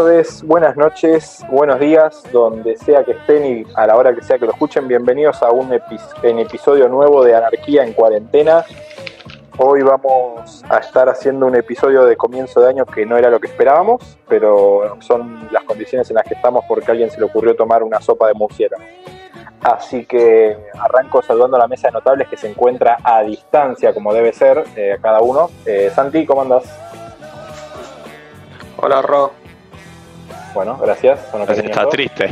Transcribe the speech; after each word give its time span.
Tardes, 0.00 0.42
buenas 0.44 0.78
noches, 0.78 1.44
buenos 1.50 1.78
días, 1.78 2.22
donde 2.32 2.74
sea 2.78 3.04
que 3.04 3.12
estén 3.12 3.44
y 3.44 3.66
a 3.74 3.86
la 3.86 3.96
hora 3.96 4.14
que 4.14 4.22
sea 4.22 4.38
que 4.38 4.46
lo 4.46 4.52
escuchen, 4.52 4.88
bienvenidos 4.88 5.42
a 5.42 5.50
un 5.50 5.74
episodio 5.74 6.88
nuevo 6.88 7.22
de 7.22 7.34
Anarquía 7.34 7.84
en 7.84 7.92
Cuarentena. 7.92 8.64
Hoy 9.58 9.82
vamos 9.82 10.64
a 10.70 10.78
estar 10.78 11.10
haciendo 11.10 11.44
un 11.44 11.54
episodio 11.54 12.06
de 12.06 12.16
comienzo 12.16 12.62
de 12.62 12.70
año 12.70 12.86
que 12.86 13.04
no 13.04 13.18
era 13.18 13.28
lo 13.28 13.38
que 13.40 13.48
esperábamos, 13.48 14.16
pero 14.26 14.96
son 15.00 15.46
las 15.52 15.64
condiciones 15.64 16.08
en 16.08 16.16
las 16.16 16.24
que 16.24 16.32
estamos 16.32 16.64
porque 16.66 16.86
a 16.86 16.92
alguien 16.92 17.10
se 17.10 17.18
le 17.18 17.26
ocurrió 17.26 17.54
tomar 17.54 17.82
una 17.82 18.00
sopa 18.00 18.26
de 18.28 18.32
murciélago. 18.32 18.82
Así 19.60 20.06
que 20.06 20.56
arranco 20.78 21.20
saludando 21.20 21.58
a 21.58 21.60
la 21.60 21.68
mesa 21.68 21.88
de 21.88 21.92
notables 21.92 22.26
que 22.26 22.38
se 22.38 22.48
encuentra 22.48 22.96
a 23.04 23.22
distancia, 23.22 23.92
como 23.92 24.14
debe 24.14 24.32
ser, 24.32 24.64
eh, 24.76 24.96
cada 25.02 25.20
uno. 25.20 25.50
Eh, 25.66 25.92
Santi, 25.94 26.24
¿cómo 26.24 26.40
andas? 26.40 26.64
Hola, 28.78 29.02
Ro. 29.02 29.49
Bueno, 30.54 30.76
gracias. 30.78 31.20
está 31.48 31.88
triste. 31.88 32.28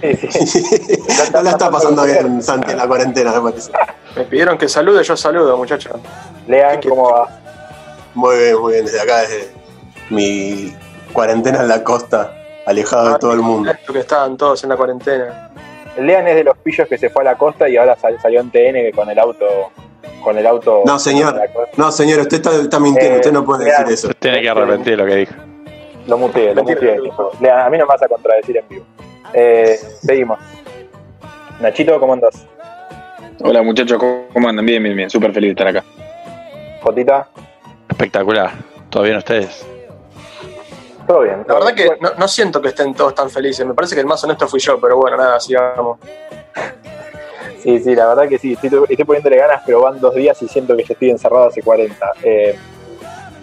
Sí, 0.00 0.46
sí. 0.46 0.98
no 1.32 1.42
la 1.42 1.50
está 1.50 1.70
pasando 1.70 2.04
bien, 2.04 2.42
Santi, 2.42 2.72
en 2.72 2.78
la 2.78 2.86
cuarentena, 2.86 3.32
me 3.32 3.50
parece. 3.50 3.72
Me 4.16 4.24
pidieron 4.24 4.58
que 4.58 4.68
salude, 4.68 5.02
yo 5.02 5.16
saludo, 5.16 5.56
muchachos. 5.56 5.94
Lean, 6.46 6.80
¿cómo 6.82 7.10
va? 7.10 7.28
Muy 8.14 8.36
bien, 8.38 8.60
muy 8.60 8.72
bien. 8.74 8.84
Desde 8.84 9.00
acá, 9.00 9.20
desde 9.22 9.52
mi 10.10 10.74
cuarentena 11.12 11.60
en 11.62 11.68
la 11.68 11.82
costa, 11.82 12.32
alejado 12.66 13.08
de 13.08 13.14
ah, 13.14 13.18
todo 13.18 13.32
el 13.32 13.40
mundo. 13.40 13.72
Que 13.90 13.98
estaban 13.98 14.36
todos 14.36 14.62
en 14.62 14.70
la 14.70 14.76
cuarentena. 14.76 15.50
Lean 15.98 16.26
es 16.28 16.36
de 16.36 16.44
los 16.44 16.58
pillos 16.58 16.88
que 16.88 16.98
se 16.98 17.10
fue 17.10 17.22
a 17.22 17.24
la 17.26 17.38
costa 17.38 17.68
y 17.68 17.76
ahora 17.76 17.96
salió 17.96 18.40
en 18.40 18.50
TN 18.50 18.92
con 18.94 19.08
el 19.08 19.18
auto 19.18 19.46
con 20.22 20.38
el 20.38 20.46
auto. 20.46 20.82
No, 20.86 20.98
señor. 20.98 21.38
No, 21.76 21.92
señor, 21.92 22.20
usted 22.20 22.42
está, 22.44 22.80
mintiendo. 22.80 23.16
usted 23.16 23.32
no 23.32 23.44
puede 23.44 23.66
decir 23.66 23.86
eso. 23.88 24.08
Usted 24.08 24.18
tiene 24.18 24.40
que 24.40 24.48
arrepentir 24.48 24.98
lo 24.98 25.06
que 25.06 25.16
dijo. 25.16 25.34
Lo 26.06 26.18
muteé, 26.18 26.54
lo 26.54 26.64
muteé. 26.64 26.98
A 27.50 27.70
mí 27.70 27.78
no 27.78 27.84
me 27.84 27.88
vas 27.88 28.02
a 28.02 28.08
contradecir 28.08 28.56
en 28.56 28.68
vivo. 28.68 28.84
Eh, 29.32 29.76
seguimos. 30.00 30.38
Nachito, 31.60 31.98
¿cómo 31.98 32.12
andas? 32.12 32.46
Hola 33.42 33.62
muchachos, 33.62 33.98
¿cómo 34.32 34.48
andan? 34.48 34.64
Bien, 34.64 34.82
bien, 34.82 34.96
bien. 34.96 35.10
Súper 35.10 35.32
feliz 35.32 35.48
de 35.48 35.52
estar 35.52 35.68
acá. 35.68 35.84
Jotita. 36.82 37.28
Espectacular. 37.88 38.50
¿Todo 38.90 39.02
bien 39.02 39.16
ustedes? 39.16 39.66
Todo 41.06 41.22
bien. 41.22 41.44
La 41.46 41.54
verdad 41.54 41.74
que 41.74 41.90
no, 42.18 42.28
siento 42.28 42.60
que 42.60 42.68
estén 42.68 42.94
todos 42.94 43.14
tan 43.14 43.30
felices. 43.30 43.66
Me 43.66 43.74
parece 43.74 43.94
que 43.94 44.00
el 44.00 44.06
más 44.06 44.22
honesto 44.24 44.46
fui 44.46 44.60
yo, 44.60 44.80
pero 44.80 44.96
bueno, 44.96 45.16
nada, 45.16 45.40
sigamos. 45.40 45.98
Sí, 47.62 47.80
sí, 47.80 47.94
la 47.94 48.08
verdad 48.08 48.28
que 48.28 48.36
sí. 48.36 48.52
Estoy, 48.52 48.84
estoy 48.90 49.04
poniéndole 49.06 49.38
ganas, 49.38 49.62
pero 49.64 49.80
van 49.80 49.98
dos 49.98 50.14
días 50.14 50.40
y 50.42 50.48
siento 50.48 50.76
que 50.76 50.84
ya 50.84 50.92
estoy 50.92 51.08
encerrado 51.08 51.46
hace 51.46 51.62
40. 51.62 52.12
Eh, 52.22 52.58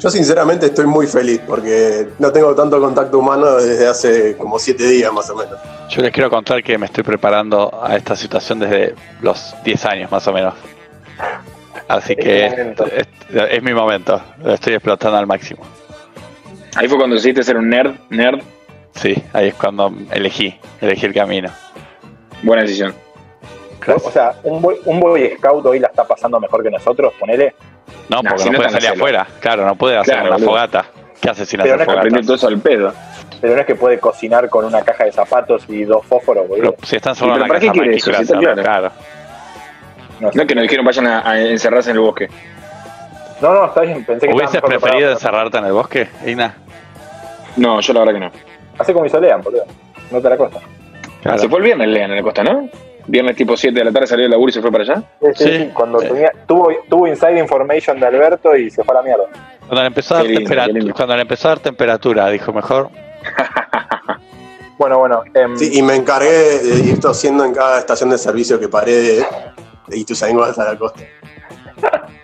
yo 0.01 0.09
sinceramente 0.09 0.65
estoy 0.65 0.87
muy 0.87 1.05
feliz 1.05 1.39
porque 1.45 2.07
no 2.17 2.31
tengo 2.31 2.55
tanto 2.55 2.81
contacto 2.81 3.19
humano 3.19 3.57
desde 3.57 3.87
hace 3.87 4.35
como 4.35 4.57
siete 4.57 4.87
días 4.87 5.13
más 5.13 5.29
o 5.29 5.35
menos. 5.35 5.59
Yo 5.89 6.01
les 6.01 6.11
quiero 6.11 6.29
contar 6.29 6.63
que 6.63 6.75
me 6.77 6.87
estoy 6.87 7.03
preparando 7.03 7.71
a 7.83 7.95
esta 7.95 8.15
situación 8.15 8.59
desde 8.59 8.95
los 9.21 9.53
10 9.63 9.85
años 9.85 10.11
más 10.11 10.27
o 10.27 10.33
menos. 10.33 10.55
Así 11.87 12.15
que 12.15 12.73
es, 13.31 13.61
mi 13.61 13.73
momento, 13.73 14.19
lo 14.43 14.53
estoy 14.53 14.73
explotando 14.73 15.17
al 15.17 15.27
máximo. 15.27 15.61
Ahí 16.75 16.87
fue 16.87 16.97
cuando 16.97 17.15
decidiste 17.15 17.43
ser 17.43 17.57
un 17.57 17.69
nerd, 17.69 17.93
nerd. 18.09 18.41
Sí, 18.95 19.13
ahí 19.33 19.49
es 19.49 19.53
cuando 19.53 19.93
elegí, 20.11 20.59
elegí 20.79 21.05
el 21.05 21.13
camino. 21.13 21.49
Buena 22.41 22.63
decisión. 22.63 22.95
O 24.03 24.11
sea, 24.11 24.33
un 24.43 24.61
boy, 24.61 24.77
un 24.85 24.99
boy 24.99 25.35
scout 25.37 25.65
hoy 25.65 25.79
la 25.79 25.87
está 25.87 26.05
pasando 26.05 26.39
mejor 26.39 26.63
que 26.63 26.71
nosotros, 26.71 27.13
ponele. 27.19 27.53
No, 28.09 28.21
porque 28.21 28.49
no, 28.49 28.57
puede 28.57 28.69
salir 28.69 28.89
afuera. 28.89 29.27
Claro, 29.39 29.65
no 29.65 29.75
puede 29.75 29.97
hacer 29.97 30.21
una 30.21 30.37
fogata. 30.37 30.85
¿Qué 31.21 31.29
hace 31.29 31.45
sin 31.45 31.61
hacer 31.61 31.85
fogata? 31.85 32.21
todo 32.21 32.35
eso 32.35 32.47
al 32.47 32.59
pedo. 32.59 32.93
Pero 33.39 33.55
no 33.55 33.61
es 33.61 33.65
que 33.65 33.75
puede 33.75 33.99
cocinar 33.99 34.49
con 34.49 34.65
una 34.65 34.81
caja 34.81 35.05
de 35.05 35.11
zapatos 35.11 35.63
y 35.67 35.83
dos 35.83 36.05
fósforos, 36.05 36.47
boludo. 36.47 36.75
si 36.83 36.97
están 36.97 37.15
solo 37.15 37.33
en 37.33 37.41
la 37.41 37.47
¿para 37.47 37.59
qué 37.59 37.69
quiere 37.69 37.95
eso? 37.95 38.11
claro. 38.11 38.91
No, 40.19 40.29
es 40.29 40.47
que 40.47 40.53
nos 40.53 40.61
dijeron 40.61 40.85
vayan 40.85 41.07
a, 41.07 41.41
encerrarse 41.41 41.89
en 41.89 41.95
el 41.95 42.01
bosque. 42.03 42.29
No, 43.41 43.53
no, 43.53 43.65
está 43.65 43.81
bien. 43.81 44.05
Pensé 44.05 44.27
que 44.27 44.33
¿Hubieses 44.33 44.61
preferido 44.61 45.11
encerrarte 45.11 45.57
en 45.57 45.65
el 45.65 45.71
bosque, 45.71 46.09
Ina? 46.27 46.55
No, 47.57 47.81
yo 47.81 47.93
la 47.93 48.01
verdad 48.01 48.13
que 48.13 48.19
no. 48.19 48.31
Hace 48.77 48.93
como 48.93 49.05
hizo 49.07 49.19
Lean, 49.19 49.41
boludo. 49.41 49.65
No 50.11 50.21
te 50.21 50.29
la 50.29 50.37
costa. 50.37 50.59
Se 51.37 51.49
fue 51.49 51.59
el 51.59 51.65
viernes 51.65 51.87
Lean 51.87 52.11
en 52.11 52.17
la 52.17 52.23
costa, 52.23 52.43
¿no? 52.43 52.69
Viernes 53.07 53.35
tipo 53.35 53.57
7 53.57 53.77
de 53.77 53.85
la 53.85 53.91
tarde 53.91 54.07
salió 54.07 54.25
el 54.25 54.31
laburo 54.31 54.49
y 54.49 54.53
se 54.53 54.61
fue 54.61 54.71
para 54.71 54.83
allá. 54.83 55.03
Sí, 55.35 55.43
sí, 55.45 55.69
cuando 55.73 55.99
tenía, 55.99 56.31
tuvo, 56.47 56.69
tuvo 56.89 57.07
inside 57.07 57.39
information 57.39 57.99
de 57.99 58.05
Alberto 58.05 58.55
y 58.55 58.69
se 58.69 58.83
fue 58.83 58.93
a 58.95 58.97
la 58.99 59.03
mierda. 59.03 59.23
Cuando 59.59 59.81
le 59.81 59.87
empezó 59.87 60.15
a 60.15 60.17
dar, 60.19 60.27
temperatura, 60.27 60.93
cuando 60.93 61.15
le 61.15 61.21
empezó 61.21 61.47
a 61.47 61.51
dar 61.51 61.59
temperatura, 61.59 62.29
dijo 62.29 62.53
mejor. 62.53 62.89
bueno, 64.77 64.99
bueno. 64.99 65.23
Em, 65.33 65.57
sí, 65.57 65.71
y 65.73 65.81
me 65.81 65.95
encargué 65.95 66.59
de 66.59 66.89
ir 66.89 66.99
tosiendo 66.99 67.43
en 67.43 67.53
cada 67.53 67.79
estación 67.79 68.09
de 68.09 68.17
servicio 68.17 68.59
que 68.59 68.67
paré 68.67 68.95
de, 68.95 69.25
de 69.87 69.97
Ituzaingó 69.97 70.43
hasta 70.43 70.73
la 70.73 70.77
costa. 70.77 71.01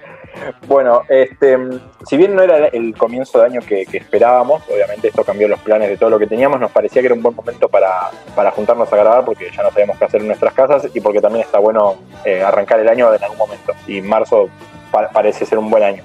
Bueno, 0.67 1.03
este, 1.09 1.57
si 2.05 2.17
bien 2.17 2.35
no 2.35 2.41
era 2.41 2.67
el 2.67 2.95
comienzo 2.95 3.39
de 3.39 3.45
año 3.45 3.61
que, 3.61 3.81
esperábamos, 3.81 4.63
obviamente 4.69 5.07
esto 5.07 5.23
cambió 5.23 5.47
los 5.47 5.59
planes 5.59 5.89
de 5.89 5.97
todo 5.97 6.09
lo 6.09 6.19
que 6.19 6.27
teníamos, 6.27 6.59
nos 6.59 6.71
parecía 6.71 7.01
que 7.01 7.07
era 7.07 7.15
un 7.15 7.23
buen 7.23 7.35
momento 7.35 7.69
para, 7.69 8.11
juntarnos 8.51 8.91
a 8.91 8.95
grabar 8.95 9.25
porque 9.25 9.49
ya 9.55 9.63
no 9.63 9.71
sabíamos 9.71 9.97
qué 9.97 10.05
hacer 10.05 10.21
en 10.21 10.27
nuestras 10.27 10.53
casas 10.53 10.87
y 10.93 11.01
porque 11.01 11.21
también 11.21 11.45
está 11.45 11.59
bueno 11.59 11.97
eh, 12.25 12.43
arrancar 12.43 12.79
el 12.79 12.89
año 12.89 13.13
en 13.13 13.23
algún 13.23 13.37
momento 13.37 13.73
y 13.87 14.01
marzo 14.01 14.49
parece 14.91 15.45
ser 15.45 15.57
un 15.57 15.69
buen 15.69 15.83
año. 15.83 16.03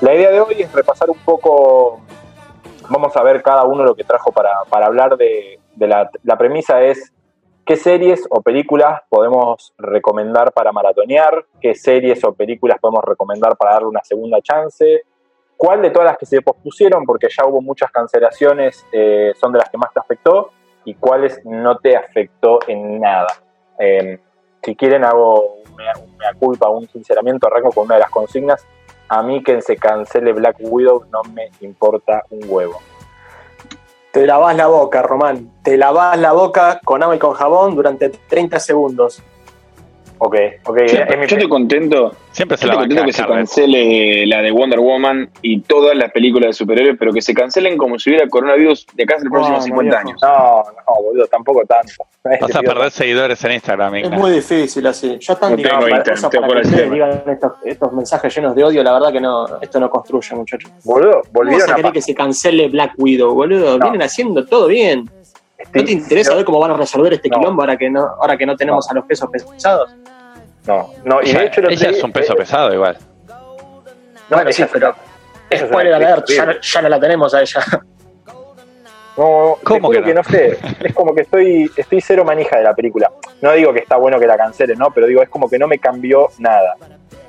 La 0.00 0.14
idea 0.14 0.30
de 0.30 0.40
hoy 0.40 0.62
es 0.62 0.72
repasar 0.72 1.10
un 1.10 1.18
poco, 1.18 2.00
vamos 2.88 3.16
a 3.16 3.22
ver 3.22 3.42
cada 3.42 3.64
uno 3.64 3.84
lo 3.84 3.94
que 3.94 4.04
trajo 4.04 4.32
para, 4.32 4.50
hablar 4.84 5.16
de, 5.16 5.58
la, 5.76 6.10
la 6.24 6.38
premisa 6.38 6.82
es 6.82 7.12
¿Qué 7.64 7.76
series 7.76 8.26
o 8.30 8.42
películas 8.42 9.02
podemos 9.08 9.72
recomendar 9.78 10.52
para 10.52 10.72
maratonear? 10.72 11.46
¿Qué 11.60 11.74
series 11.74 12.24
o 12.24 12.32
películas 12.32 12.78
podemos 12.80 13.04
recomendar 13.04 13.56
para 13.56 13.74
darle 13.74 13.88
una 13.88 14.02
segunda 14.02 14.40
chance? 14.40 15.02
¿Cuál 15.56 15.82
de 15.82 15.90
todas 15.90 16.06
las 16.06 16.18
que 16.18 16.26
se 16.26 16.40
pospusieron, 16.40 17.04
porque 17.04 17.28
ya 17.28 17.46
hubo 17.46 17.60
muchas 17.60 17.90
cancelaciones, 17.90 18.86
eh, 18.92 19.32
son 19.38 19.52
de 19.52 19.58
las 19.58 19.68
que 19.68 19.76
más 19.76 19.92
te 19.92 20.00
afectó? 20.00 20.50
¿Y 20.84 20.94
cuáles 20.94 21.44
no 21.44 21.76
te 21.78 21.96
afectó 21.96 22.60
en 22.66 22.98
nada? 22.98 23.28
Em, 23.78 24.18
si 24.62 24.74
quieren 24.74 25.04
hago 25.04 25.56
una, 25.74 25.92
culpa, 26.38 26.68
un 26.70 26.88
sinceramiento, 26.88 27.46
arranco 27.46 27.70
con 27.70 27.84
una 27.84 27.96
de 27.96 28.00
las 28.00 28.10
consignas. 28.10 28.66
A 29.08 29.22
mí 29.22 29.42
que 29.42 29.60
se 29.60 29.76
cancele 29.76 30.32
Black 30.32 30.56
Widow 30.60 31.04
no 31.10 31.22
me 31.34 31.50
importa 31.60 32.24
un 32.30 32.40
huevo. 32.48 32.80
Te 34.12 34.26
lavas 34.26 34.56
la 34.56 34.66
boca, 34.66 35.02
Román. 35.02 35.52
Te 35.62 35.76
lavas 35.76 36.18
la 36.18 36.32
boca 36.32 36.80
con 36.84 37.00
agua 37.02 37.14
y 37.14 37.20
con 37.20 37.34
jabón 37.34 37.76
durante 37.76 38.08
30 38.08 38.58
segundos. 38.58 39.22
Ok, 40.22 40.36
ok. 40.66 40.78
Yo, 40.86 40.98
estoy 40.98 41.48
contento. 41.48 42.12
Siempre 42.32 42.58
se 42.58 42.66
estoy 42.66 42.78
contento 42.78 43.04
que 43.06 43.12
se 43.14 43.24
cancele 43.24 44.26
la 44.26 44.42
de 44.42 44.50
Wonder 44.50 44.78
Woman 44.78 45.30
y 45.40 45.62
todas 45.62 45.96
las 45.96 46.12
películas 46.12 46.48
de 46.48 46.52
superhéroes, 46.52 46.96
pero 46.98 47.10
que 47.10 47.22
se 47.22 47.32
cancelen 47.32 47.78
como 47.78 47.98
si 47.98 48.10
hubiera 48.10 48.28
coronavirus 48.28 48.86
de 48.92 49.04
acá 49.04 49.16
en 49.16 49.24
los 49.24 49.32
próximos 49.32 49.64
50 49.64 49.98
años. 49.98 50.20
No, 50.22 50.62
no, 50.62 51.02
boludo, 51.02 51.26
tampoco 51.26 51.62
tanto. 51.64 51.92
Vas 52.40 52.54
a 52.54 52.60
perder 52.60 52.90
seguidores 52.90 53.42
en 53.44 53.52
Instagram. 53.52 53.94
Es 53.94 54.10
muy 54.10 54.32
difícil 54.32 54.86
así. 54.86 55.16
Yo 55.18 55.36
tan 55.36 55.52
no 55.52 55.56
tengo 55.56 55.80
para, 55.80 56.62
que 56.62 56.90
digan 56.90 57.22
estos, 57.64 57.92
mensajes 57.94 58.36
llenos 58.36 58.54
de 58.54 58.62
odio, 58.62 58.82
la 58.82 58.92
verdad 58.92 59.12
que 59.12 59.20
no, 59.22 59.58
esto 59.62 59.80
no 59.80 59.88
construye, 59.88 60.36
muchachos. 60.36 60.70
Boludo, 60.84 61.22
volvieron 61.32 61.66
¿Cómo 61.76 61.88
a 61.88 61.92
que 61.92 62.02
se 62.02 62.14
cancele 62.14 62.68
Black 62.68 62.92
Widow, 62.98 63.34
boludo? 63.34 63.78
Vienen 63.78 64.02
haciendo 64.02 64.44
todo 64.44 64.66
bien. 64.66 65.08
¿No 65.74 65.84
te 65.84 65.92
interesa 65.92 66.34
ver 66.34 66.44
cómo 66.44 66.58
van 66.58 66.72
a 66.72 66.76
resolver 66.76 67.12
este 67.12 67.28
quilombo 67.28 67.62
ahora 67.62 67.76
que 67.76 67.90
no, 67.90 68.00
ahora 68.00 68.36
que 68.36 68.46
no 68.46 68.56
tenemos 68.56 68.90
a 68.90 68.94
los 68.94 69.04
pesos 69.04 69.28
pesados? 69.30 69.90
No, 70.66 70.92
no, 71.04 71.22
y 71.22 71.32
de 71.32 71.44
hecho 71.46 71.62
ella 71.68 71.90
es 71.90 72.02
un 72.02 72.12
peso 72.12 72.34
pesado 72.34 72.72
igual. 72.74 72.98
No, 73.26 74.36
bueno, 74.36 74.52
sí, 74.52 74.64
pero 74.72 74.94
spoiler 75.54 75.94
alert, 75.94 76.28
ya, 76.28 76.60
ya 76.60 76.82
no 76.82 76.88
la 76.88 77.00
tenemos 77.00 77.34
a 77.34 77.40
ella. 77.40 77.60
No, 79.16 79.58
¿Cómo 79.64 79.90
que 79.90 80.14
no? 80.14 80.24
sé, 80.24 80.56
es 80.80 80.94
como 80.94 81.14
que 81.14 81.22
estoy, 81.22 81.70
estoy 81.76 82.00
cero 82.00 82.24
manija 82.24 82.56
de 82.56 82.64
la 82.64 82.74
película. 82.74 83.10
No 83.42 83.52
digo 83.52 83.72
que 83.72 83.80
está 83.80 83.96
bueno 83.96 84.18
que 84.18 84.26
la 84.26 84.36
cancelen, 84.36 84.78
¿no? 84.78 84.92
Pero 84.94 85.06
digo, 85.06 85.22
es 85.22 85.28
como 85.28 85.48
que 85.50 85.58
no 85.58 85.66
me 85.66 85.78
cambió 85.78 86.28
nada. 86.38 86.76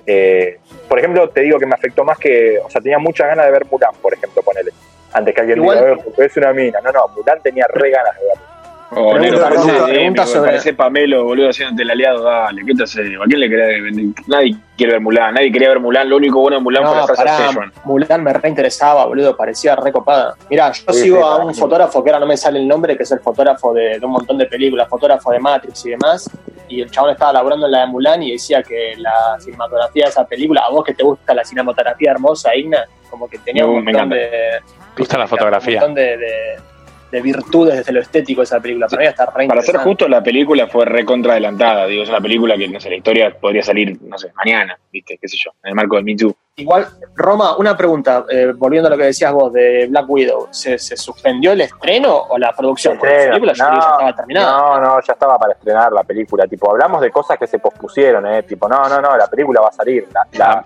Eh, 0.06 0.60
por 0.88 1.00
ejemplo, 1.00 1.30
te 1.30 1.42
digo 1.42 1.60
que 1.60 1.66
me 1.66 1.74
afectó 1.74 2.04
más 2.04 2.18
que, 2.18 2.60
o 2.60 2.70
sea, 2.70 2.82
tenía 2.82 2.98
muchas 2.98 3.28
ganas 3.28 3.46
de 3.46 3.52
ver 3.52 3.66
Mulan, 3.70 3.92
por 4.02 4.14
ejemplo, 4.14 4.42
ponele. 4.42 4.72
Antes 5.12 5.36
que 5.36 5.42
alguien 5.42 5.62
diga, 5.62 5.96
porque 6.04 6.26
es 6.26 6.38
una 6.38 6.54
mina. 6.54 6.80
No, 6.82 6.92
no, 6.92 7.08
Mulan 7.10 7.42
tenía 7.42 7.68
re 7.68 7.90
ganas 7.90 8.18
de 8.18 8.26
verlo. 8.26 8.44
Oh, 8.94 9.14
pregunta, 9.14 9.50
parece, 9.50 9.84
pregunta, 9.84 10.26
sobre... 10.26 10.50
parece 10.50 10.74
Pamelo, 10.74 11.24
boludo, 11.24 11.50
haciendo 11.50 11.82
el 11.82 11.92
aliado, 11.92 12.24
dale, 12.24 12.62
¿qué 12.66 12.74
te 12.74 12.84
hace? 12.84 13.02
¿A 13.02 13.26
quién 13.26 13.40
le 13.40 13.50
querés 13.50 13.84
vender? 13.84 14.24
Nadie 14.28 14.58
quiere 14.76 14.94
ver 14.94 15.02
Mulan, 15.02 15.34
nadie 15.34 15.50
quería 15.50 15.70
ver 15.70 15.80
Mulan, 15.80 16.10
lo 16.10 16.18
único 16.18 16.42
bueno 16.42 16.58
de 16.58 16.64
Mulan 16.64 16.84
fue 16.86 16.96
la 16.98 17.08
salsa 17.08 17.72
Mulan 17.86 18.22
me 18.22 18.34
reinteresaba, 18.34 19.06
boludo, 19.06 19.38
parecía 19.38 19.78
recopada. 19.78 20.36
Mirá, 20.50 20.74
yo 20.74 20.92
sigo 20.92 21.26
a 21.26 21.38
un 21.38 21.56
fotógrafo 21.56 22.04
que 22.04 22.10
ahora 22.10 22.20
no 22.20 22.26
me 22.26 22.36
sale 22.36 22.60
el 22.60 22.68
nombre, 22.68 22.98
que 22.98 23.04
es 23.04 23.12
el 23.14 23.22
fotógrafo 23.22 23.74
de, 23.74 23.98
de, 23.98 24.06
un 24.06 24.12
montón 24.12 24.38
de 24.38 24.46
películas, 24.46 24.90
fotógrafo 24.90 25.32
de 25.32 25.40
Matrix 25.40 25.86
y 25.86 25.92
demás, 25.92 26.30
y 26.68 26.82
el 26.82 26.92
chabón 26.92 27.12
estaba 27.12 27.32
laburando 27.32 27.68
en 27.68 27.72
la 27.72 27.80
de 27.82 27.88
Mulan 27.88 28.22
y 28.24 28.34
decía 28.34 28.62
que 28.62 28.96
la 28.98 29.40
cinematografía 29.40 30.04
de 30.04 30.10
esa 30.10 30.26
película, 30.26 30.64
a 30.68 30.70
vos 30.70 30.84
que 30.84 30.94
te 30.94 31.04
gusta 31.04 31.34
la 31.34 31.46
cinematografía 31.46 32.12
hermosa, 32.12 32.54
Igna, 32.54 32.86
como 33.10 33.30
que 33.30 33.38
tenía 33.38 33.66
un 33.66 33.86
montón 33.86 34.10
de. 34.10 34.60
gusta 34.98 35.18
la 35.18 35.28
fotografía. 35.28 35.80
Un 35.80 35.88
montón 35.88 35.96
de, 35.96 36.18
de 36.18 36.71
virtudes 37.20 37.78
desde 37.78 37.92
lo 37.92 38.00
estético 38.00 38.42
de 38.42 38.46
esa 38.46 38.60
película. 38.60 38.88
Para, 38.88 39.10
estar 39.10 39.34
Para 39.34 39.62
ser 39.62 39.78
justo, 39.78 40.08
la 40.08 40.22
película 40.22 40.68
fue 40.68 40.86
recontra 40.86 41.34
adelantada. 41.34 41.88
Digo, 41.88 42.04
es 42.04 42.10
una 42.10 42.22
película 42.22 42.56
que, 42.56 42.70
no 42.70 42.80
sé, 42.80 42.90
la 42.90 42.96
historia 42.98 43.38
podría 43.38 43.64
salir, 43.64 43.98
no 44.04 44.18
sé, 44.18 44.32
mañana, 44.36 44.78
¿viste? 44.92 45.18
¿Qué 45.20 45.28
sé 45.28 45.38
yo? 45.44 45.52
En 45.64 45.70
el 45.70 45.76
marco 45.76 45.96
del 45.96 46.06
Me 46.06 46.16
Too. 46.16 46.34
Igual, 46.58 46.88
Roma, 47.16 47.58
una 47.58 47.76
pregunta, 47.76 48.26
eh, 48.30 48.54
volviendo 48.56 48.88
a 48.88 48.92
lo 48.92 48.98
que 48.98 49.06
decías 49.06 49.34
vos 49.34 49.52
de 49.52 49.88
Black 49.90 50.08
Widow, 50.08 50.50
¿se, 50.52 50.78
suspendió 50.78 51.54
el 51.54 51.62
estreno 51.62 52.16
o 52.30 52.38
la 52.38 52.54
producción? 52.54 53.00
la 53.02 53.02
película 53.02 53.54
ya, 53.54 53.66
estaba 53.66 54.16
terminada. 54.16 54.52
No, 54.52 54.80
no, 54.80 55.02
ya 55.02 55.14
estaba 55.14 55.40
para 55.40 55.54
estrenar 55.54 55.92
la 55.92 56.04
película. 56.04 56.46
Tipo, 56.48 56.70
hablamos 56.70 57.02
de 57.02 57.10
cosas 57.10 57.40
que 57.40 57.48
se 57.48 57.58
pospusieron, 57.58 58.28
¿eh? 58.28 58.44
Tipo, 58.44 58.68
no, 58.68 58.88
no, 58.88 59.02
no, 59.02 59.18
la 59.18 59.28
película 59.28 59.62
va 59.62 59.70
a 59.70 59.72
salir. 59.72 60.08
la, 60.34 60.64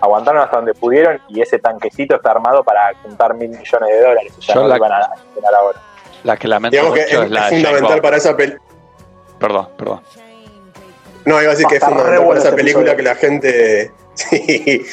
aguantaron 0.00 0.42
hasta 0.42 0.56
donde 0.56 0.74
pudieron 0.74 1.20
y 1.28 1.40
ese 1.40 1.58
tanquecito 1.58 2.16
está 2.16 2.30
armado 2.32 2.62
para 2.64 2.92
juntar 3.02 3.34
mil 3.34 3.50
millones 3.50 3.88
de 3.88 4.00
dólares. 4.00 4.32
Ya 4.40 4.54
no 4.54 4.68
la, 4.68 4.78
van 4.78 4.92
a 4.92 5.10
ahora. 5.58 5.80
La 6.24 6.36
que 6.36 6.48
lamento 6.48 6.76
Digamos 6.76 6.94
que 6.94 7.04
es, 7.04 7.48
fundamental 7.48 8.00
para 8.00 8.16
esa 8.16 8.36
película. 8.36 8.62
Perdón, 9.38 9.68
perdón. 9.76 10.00
No, 11.24 11.40
iba 11.40 11.52
a 11.52 11.54
decir 11.54 11.66
que 11.66 11.76
es 11.76 11.84
fundamental 11.84 12.26
para 12.26 12.40
esa 12.40 12.54
película 12.54 12.96
que 12.96 13.02
la 13.02 13.14
gente. 13.14 13.92
Sí. 14.12 14.84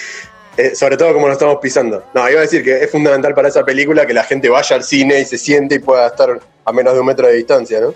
Eh, 0.56 0.74
sobre 0.74 0.96
todo 0.96 1.14
como 1.14 1.28
lo 1.28 1.34
estamos 1.34 1.58
pisando. 1.62 2.04
No, 2.14 2.30
iba 2.30 2.40
a 2.40 2.44
decir 2.44 2.64
que 2.64 2.84
es 2.84 2.90
fundamental 2.90 3.34
para 3.36 3.50
esa 3.50 3.64
película 3.64 4.08
que 4.08 4.14
la 4.14 4.24
gente 4.24 4.50
vaya 4.50 4.76
al 4.76 4.84
cine 4.84 5.20
y 5.20 5.26
se 5.26 5.38
siente 5.38 5.76
y 5.76 5.80
pueda 5.80 6.08
estar 6.08 6.40
a 6.66 6.72
menos 6.72 6.94
de 6.94 7.00
un 7.00 7.06
metro 7.06 7.28
de 7.28 7.34
distancia, 7.34 7.80
¿no? 7.80 7.94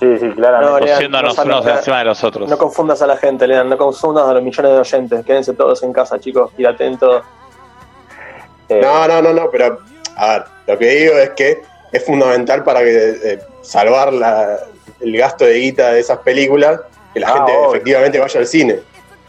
Sí, 0.00 0.16
sí, 0.18 0.30
claro. 0.30 0.60
No, 0.60 0.78
encima 0.78 1.18
de 1.98 2.04
los 2.04 2.22
otros. 2.22 2.48
No 2.48 2.56
confundas 2.56 3.02
a 3.02 3.06
la 3.06 3.16
gente, 3.16 3.46
Lean, 3.46 3.68
no 3.68 3.76
confundas 3.76 4.28
a 4.28 4.34
los 4.34 4.42
millones 4.42 4.72
de 4.72 4.78
oyentes. 4.78 5.26
Quédense 5.26 5.54
todos 5.54 5.82
en 5.82 5.92
casa, 5.92 6.20
chicos, 6.20 6.52
y 6.56 6.64
atentos. 6.64 7.24
Eh, 8.68 8.80
no, 8.80 9.08
no, 9.08 9.22
no, 9.22 9.32
no, 9.32 9.50
pero 9.50 9.78
a 10.16 10.32
ver, 10.32 10.44
lo 10.66 10.78
que 10.78 10.86
digo 10.86 11.14
es 11.16 11.30
que 11.30 11.62
es 11.90 12.04
fundamental 12.04 12.62
para 12.62 12.80
que 12.80 13.18
eh, 13.24 13.40
salvar 13.62 14.12
el 15.00 15.16
gasto 15.16 15.44
de 15.44 15.54
guita 15.54 15.92
de 15.92 16.00
esas 16.00 16.18
películas, 16.18 16.80
que 17.12 17.20
la 17.20 17.28
ah, 17.28 17.32
gente 17.34 17.52
efectivamente 17.68 18.18
vaya 18.18 18.40
al 18.40 18.46
cine. 18.46 18.80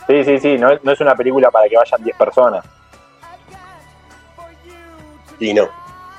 Sí, 0.08 0.24
sí, 0.24 0.40
sí, 0.40 0.58
no, 0.58 0.70
no 0.84 0.92
es 0.92 1.00
una 1.00 1.16
película 1.16 1.50
para 1.50 1.70
que 1.70 1.78
vayan 1.78 2.04
10 2.04 2.18
personas. 2.18 2.66
Y 5.40 5.54
no, 5.54 5.70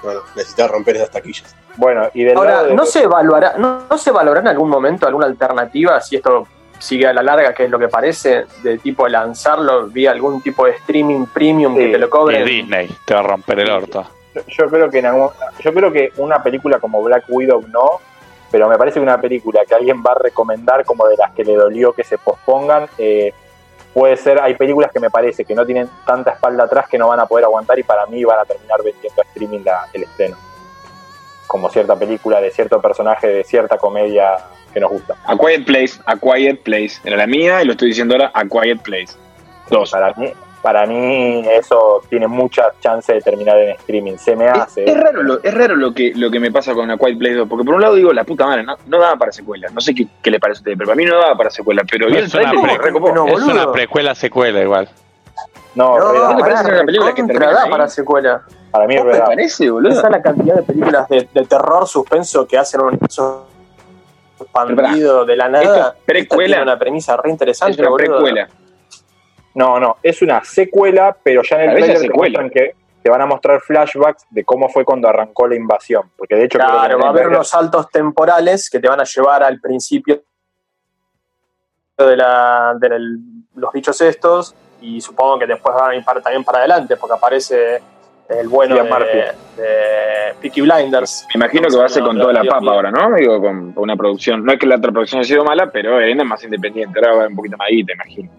bueno, 0.02 0.23
necesitas 0.35 0.70
romper 0.70 0.97
esas 0.97 1.11
taquillas. 1.11 1.55
Bueno, 1.76 2.08
y 2.14 2.28
Ahora, 2.31 2.64
¿no, 2.75 2.84
se 2.84 3.05
evaluará, 3.05 3.55
no, 3.56 3.87
se 3.96 4.11
evaluará 4.11 4.40
en 4.40 4.49
algún 4.49 4.69
momento 4.69 5.06
alguna 5.06 5.26
alternativa 5.26 6.00
si 6.00 6.17
esto 6.17 6.46
sigue 6.78 7.06
a 7.06 7.12
la 7.12 7.22
larga, 7.22 7.52
que 7.55 7.64
es 7.64 7.70
lo 7.70 7.78
que 7.78 7.88
parece, 7.88 8.46
de 8.62 8.78
tipo 8.78 9.06
lanzarlo 9.06 9.87
vía 9.88 10.11
algún 10.11 10.40
tipo 10.40 10.64
de 10.64 10.72
streaming 10.72 11.26
premium 11.26 11.76
que 11.76 11.88
te 11.88 11.99
lo 11.99 12.08
cobre? 12.08 12.44
Disney 12.44 12.88
te 13.05 13.14
va 13.14 13.20
a 13.20 13.25
romper 13.25 13.61
el 13.61 13.70
orto. 13.70 14.06
Yo 14.49 14.69
creo 14.69 14.88
que 14.88 14.99
en 14.99 15.06
yo 15.61 15.75
creo 15.75 15.93
que 15.93 16.12
una 16.17 16.43
película 16.43 16.78
como 16.78 17.02
Black 17.02 17.25
Widow 17.28 17.64
no, 17.69 18.00
pero 18.50 18.69
me 18.69 18.78
parece 18.78 18.94
que 18.94 19.02
una 19.02 19.20
película 19.20 19.61
que 19.69 19.75
alguien 19.75 20.02
va 20.02 20.12
a 20.12 20.19
recomendar 20.19 20.84
como 20.84 21.06
de 21.06 21.16
las 21.16 21.32
que 21.32 21.44
le 21.44 21.55
dolió 21.55 21.93
que 21.93 22.05
se 22.05 22.16
pospongan, 22.16 22.87
eh, 22.96 23.34
puede 23.93 24.16
ser, 24.16 24.40
hay 24.40 24.55
películas 24.55 24.90
que 24.93 25.00
me 25.00 25.11
parece 25.11 25.44
que 25.44 25.55
no 25.55 25.66
tienen 25.66 25.88
tanta 26.06 26.32
espalda 26.32 26.64
atrás 26.64 26.88
que 26.88 26.96
no 26.96 27.08
van 27.08 27.20
a 27.20 27.26
poder 27.26 27.44
aguantar 27.44 27.78
y 27.78 27.82
para 27.82 28.06
mí 28.06 28.25
van 28.25 28.38
a 28.38 28.44
terminar 28.44 28.82
vendiendo 28.82 29.20
a 29.20 29.25
streaming 29.25 29.64
el 29.93 30.02
estreno 30.05 30.50
como 31.50 31.69
cierta 31.69 31.97
película 31.97 32.41
de 32.41 32.52
cierto 32.52 32.81
personaje 32.81 33.26
de 33.26 33.43
cierta 33.43 33.76
comedia 33.76 34.37
que 34.73 34.79
nos 34.79 34.88
gusta. 34.88 35.17
A 35.25 35.37
Quiet 35.37 35.64
Place, 35.64 36.00
A 36.06 36.14
Quiet 36.17 36.61
Place. 36.62 37.00
Era 37.02 37.17
la 37.17 37.26
mía 37.26 37.61
y 37.61 37.64
lo 37.64 37.73
estoy 37.73 37.88
diciendo 37.88 38.14
ahora, 38.14 38.31
A 38.32 38.44
Quiet 38.44 38.81
Place. 38.82 39.14
Dos. 39.69 39.91
Para 39.91 40.14
mí, 40.14 40.32
para 40.62 40.87
mí 40.87 41.44
eso 41.52 42.05
tiene 42.08 42.29
mucha 42.29 42.70
chance 42.81 43.12
de 43.12 43.20
terminar 43.20 43.58
en 43.58 43.70
streaming. 43.70 44.17
Se 44.17 44.37
me 44.37 44.47
hace. 44.47 44.85
Es, 44.85 44.97
raro, 44.97 45.25
lo, 45.25 45.43
es 45.43 45.52
raro 45.52 45.75
lo 45.75 45.93
que, 45.93 46.12
lo 46.14 46.31
que 46.31 46.38
me 46.38 46.52
pasa 46.52 46.73
con 46.73 46.88
A 46.88 46.97
Quiet 46.97 47.19
Place 47.19 47.35
2, 47.35 47.49
porque 47.49 47.64
por 47.64 47.75
un 47.75 47.81
lado 47.81 47.97
digo, 47.97 48.12
la 48.12 48.23
puta 48.23 48.47
madre, 48.47 48.62
no, 48.62 48.76
no 48.87 49.00
daba 49.00 49.17
para 49.17 49.32
secuela. 49.32 49.67
No 49.75 49.81
sé 49.81 49.93
qué, 49.93 50.31
le 50.31 50.38
parece 50.38 50.58
a 50.58 50.61
usted, 50.61 50.75
pero 50.79 50.87
para 50.87 50.97
mí 50.97 51.05
no 51.05 51.19
daba 51.19 51.37
para 51.37 51.50
secuela. 51.50 51.82
Pero 51.91 52.06
es, 52.11 52.32
una, 52.32 52.52
es 52.52 53.43
una 53.43 53.73
precuela 53.73 54.14
secuela 54.14 54.61
igual. 54.61 54.88
No, 55.75 55.99
no, 55.99 56.34
me 56.34 56.40
parece 56.40 56.72
una 56.72 56.84
película 56.84 57.14
que 57.14 57.22
da 57.22 57.67
para 57.69 57.88
secuela. 57.88 58.43
Para 58.70 58.87
mí 58.87 58.96
es 58.96 59.05
verdad. 59.05 59.26
parece, 59.26 59.70
boludo? 59.70 59.93
Esa 59.93 60.06
es 60.06 60.11
la 60.11 60.22
cantidad 60.22 60.56
de 60.56 60.62
películas 60.62 61.08
de, 61.08 61.25
terror, 61.49 61.87
suspenso 61.87 62.46
que 62.46 62.58
hacen 62.58 62.81
un 62.81 62.88
universo 62.88 63.46
expandido 64.40 65.25
de 65.25 65.37
la 65.37 65.49
nada. 65.49 65.96
precuela. 66.05 66.62
una 66.62 66.78
premisa 66.78 67.17
re 67.17 67.31
interesante, 67.31 67.81
es 67.81 67.87
una 67.87 67.96
precuela. 67.96 68.49
No, 69.55 69.81
no, 69.81 69.96
es 70.02 70.22
una 70.22 70.44
secuela, 70.44 71.17
pero 71.22 71.43
ya 71.43 71.62
en 71.62 71.70
el 71.70 71.76
trailer 71.76 72.00
te 72.00 72.11
muestran 72.11 72.50
que 72.50 72.75
te 73.02 73.11
van 73.11 73.20
a 73.20 73.26
mostrar 73.26 73.61
flashbacks 73.61 74.26
de 74.31 74.44
cómo 74.44 74.69
fue 74.69 74.84
cuando 74.84 75.08
arrancó 75.08 75.49
la 75.49 75.56
invasión. 75.56 76.11
Porque 76.16 76.37
de 76.37 76.44
hecho. 76.44 76.58
Claro, 76.58 76.99
va 76.99 77.06
a 77.06 77.11
haber 77.11 77.28
unos 77.28 77.49
saltos 77.49 77.88
temporales 77.90 78.70
que 78.70 78.78
te 78.78 78.88
van 78.88 79.00
a 79.00 79.05
llevar 79.05 79.43
al 79.43 79.61
principio 79.61 80.23
de, 81.96 82.16
la, 82.16 82.75
de 82.78 82.88
los 83.55 83.73
bichos 83.73 84.00
estos 84.00 84.55
y 84.81 85.00
supongo 85.00 85.38
que 85.38 85.47
después 85.47 85.75
van 85.75 85.91
a 85.91 85.94
ir 85.97 86.05
también 86.05 86.44
para 86.44 86.59
adelante 86.59 86.97
porque 86.97 87.17
aparece 87.17 87.81
el 88.29 88.49
bueno 88.49 88.77
de, 88.77 88.82
de, 88.82 90.35
Peaky 90.41 90.61
Blinders. 90.61 91.27
Me 91.35 91.38
imagino 91.41 91.69
que 91.69 91.77
va 91.77 91.87
a 91.87 91.88
ser 91.88 92.03
con 92.03 92.19
toda 92.19 92.32
la 92.32 92.44
papa 92.44 92.73
ahora, 92.73 92.91
¿no? 92.91 93.15
Digo, 93.17 93.41
con, 93.41 93.73
una 93.77 93.97
producción. 93.97 94.44
No 94.44 94.53
es 94.53 94.59
que 94.59 94.67
la 94.67 94.77
otra 94.77 94.93
producción 94.93 95.21
haya 95.21 95.29
sido 95.29 95.44
mala, 95.44 95.71
pero 95.71 96.00
Elena 96.00 96.23
es 96.23 96.29
más 96.29 96.44
independiente. 96.44 96.99
Ahora 96.99 97.23
va 97.23 97.27
un 97.27 97.37
poquito 97.37 97.56
más 97.56 97.69
ahí, 97.69 97.85
te 97.85 97.93
imagino. 97.93 98.31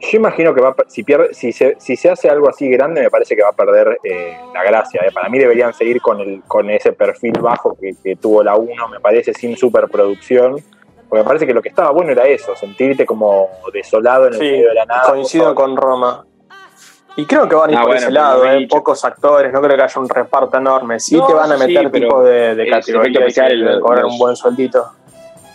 Yo 0.00 0.18
imagino 0.18 0.52
que 0.52 0.60
va 0.60 0.74
si 0.88 1.04
pierde, 1.04 1.32
si 1.32 1.52
se, 1.52 1.76
si 1.78 1.96
se 1.96 2.10
hace 2.10 2.28
algo 2.28 2.48
así 2.48 2.68
grande, 2.68 3.02
me 3.02 3.10
parece 3.10 3.36
que 3.36 3.42
va 3.42 3.50
a 3.50 3.52
perder 3.52 3.98
eh, 4.02 4.36
la 4.52 4.64
gracia. 4.64 5.00
Eh. 5.04 5.10
Para 5.12 5.28
mí 5.28 5.38
deberían 5.38 5.72
seguir 5.72 6.00
con 6.00 6.20
el, 6.20 6.42
con 6.42 6.70
ese 6.70 6.92
perfil 6.92 7.34
bajo 7.40 7.76
que, 7.80 8.16
tuvo 8.16 8.42
la 8.42 8.56
1, 8.56 8.88
me 8.88 9.00
parece, 9.00 9.32
sin 9.32 9.56
superproducción. 9.56 10.56
Porque 11.12 11.24
me 11.24 11.28
parece 11.28 11.46
que 11.46 11.52
lo 11.52 11.60
que 11.60 11.68
estaba 11.68 11.90
bueno 11.90 12.12
era 12.12 12.26
eso, 12.26 12.56
sentirte 12.56 13.04
como 13.04 13.50
desolado 13.70 14.28
en 14.28 14.32
el 14.32 14.40
medio 14.40 14.68
de 14.68 14.74
la 14.74 14.86
nada. 14.86 15.10
Coincido 15.10 15.54
con 15.54 15.76
Roma. 15.76 16.24
Y 17.16 17.26
creo 17.26 17.46
que 17.46 17.54
van 17.54 17.68
a 17.68 17.72
ir 17.74 17.78
ah, 17.78 17.82
por 17.82 17.96
ese 17.96 18.10
lado, 18.10 18.50
¿eh? 18.50 18.66
pocos 18.66 19.04
actores, 19.04 19.52
no 19.52 19.60
creo 19.60 19.76
que 19.76 19.82
haya 19.82 20.00
un 20.00 20.08
reparto 20.08 20.56
enorme. 20.56 20.98
Sí 20.98 21.20
te 21.26 21.34
van 21.34 21.52
a 21.52 21.58
meter 21.58 21.90
tipo 21.90 22.24
de, 22.24 22.54
de 22.54 22.66
categoría 22.66 23.26
y 23.28 23.80
cobrar 23.80 24.06
un 24.06 24.16
buen 24.16 24.36
sueldito. 24.36 24.86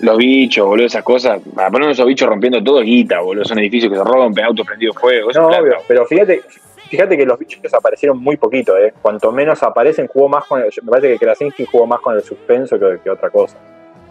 Los 0.02 0.18
bichos, 0.18 0.64
boludo, 0.68 0.86
esas 0.86 1.02
cosas. 1.02 1.42
Para 1.56 1.72
poner 1.72 1.90
esos 1.90 2.06
bichos 2.06 2.30
rompiendo 2.30 2.64
todo 2.64 2.82
guita, 2.82 3.20
boludo. 3.22 3.44
Son 3.44 3.58
edificios 3.58 3.92
que 3.92 3.98
se 3.98 4.04
rompen, 4.04 4.46
autos 4.46 4.64
prendidos 4.64 4.96
fuego. 4.96 5.32
no, 5.34 5.48
obvio, 5.48 5.78
pero 5.88 6.06
fíjate, 6.06 6.44
fíjate 6.88 7.18
que 7.18 7.26
los 7.26 7.40
bichos 7.40 7.74
aparecieron 7.74 8.20
muy 8.20 8.38
poquito, 8.38 8.78
¿eh? 8.78 8.94
Cuanto 9.02 9.32
menos 9.32 9.64
aparecen, 9.64 10.06
jugó 10.06 10.30
más 10.30 10.46
con 10.46 10.62
el, 10.62 10.70
Me 10.84 10.92
parece 10.92 11.14
que 11.14 11.18
Krasinski 11.18 11.66
jugó 11.66 11.88
más 11.88 12.00
con 12.00 12.14
el 12.14 12.22
suspenso 12.22 12.78
que, 12.78 13.00
que 13.04 13.10
otra 13.10 13.32
cosa. 13.32 13.58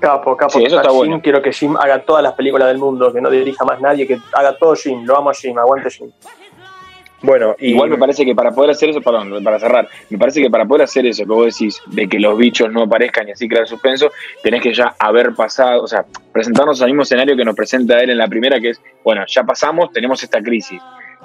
Capo, 0.01 0.37
capo. 0.37 0.59
eso 0.59 0.77
está 0.77 0.91
bueno. 0.91 1.21
Quiero 1.23 1.41
que 1.41 1.53
Jim 1.53 1.77
haga 1.77 2.03
todas 2.03 2.23
las 2.23 2.35
películas 2.35 2.69
del 2.69 2.79
mundo, 2.79 3.13
que 3.13 3.21
no 3.21 3.31
dirija 3.31 3.65
más 3.65 3.81
nadie, 3.81 4.07
que 4.07 4.19
haga 4.33 4.57
todo 4.57 4.75
Jim. 4.75 5.05
Lo 5.05 5.17
amo 5.17 5.31
a 5.31 5.35
Jim, 5.35 5.57
aguante 5.59 5.91
Jim. 5.91 6.11
Bueno, 7.23 7.57
igual 7.59 7.89
me 7.89 7.97
parece 7.97 8.25
que 8.25 8.35
para 8.35 8.53
poder 8.53 8.71
hacer 8.71 8.91
eso, 8.91 9.01
perdón, 9.01 9.43
para 9.43 9.59
cerrar, 9.59 9.89
me 10.11 10.19
parece 10.19 10.43
que 10.43 10.51
para 10.51 10.67
poder 10.67 10.83
hacer 10.83 11.07
eso 11.07 11.25
que 11.25 11.33
vos 11.33 11.47
decís, 11.47 11.81
de 11.87 12.09
que 12.09 12.21
los 12.21 12.37
bichos 12.37 12.71
no 12.71 12.83
aparezcan 12.83 13.27
y 13.29 13.33
así 13.33 13.49
crear 13.49 13.67
suspenso, 13.67 14.13
tenés 14.43 14.63
que 14.63 14.75
ya 14.75 14.95
haber 14.99 15.35
pasado, 15.35 15.83
o 15.83 15.87
sea, 15.87 16.05
presentarnos 16.31 16.81
al 16.83 16.89
mismo 16.89 17.03
escenario 17.03 17.35
que 17.35 17.45
nos 17.45 17.57
presenta 17.57 17.99
él 18.01 18.11
en 18.11 18.19
la 18.19 18.29
primera, 18.29 18.61
que 18.61 18.71
es, 18.71 18.83
bueno, 19.03 19.25
ya 19.27 19.45
pasamos, 19.45 19.91
tenemos 19.93 20.23
esta 20.23 20.43
crisis. 20.43 20.81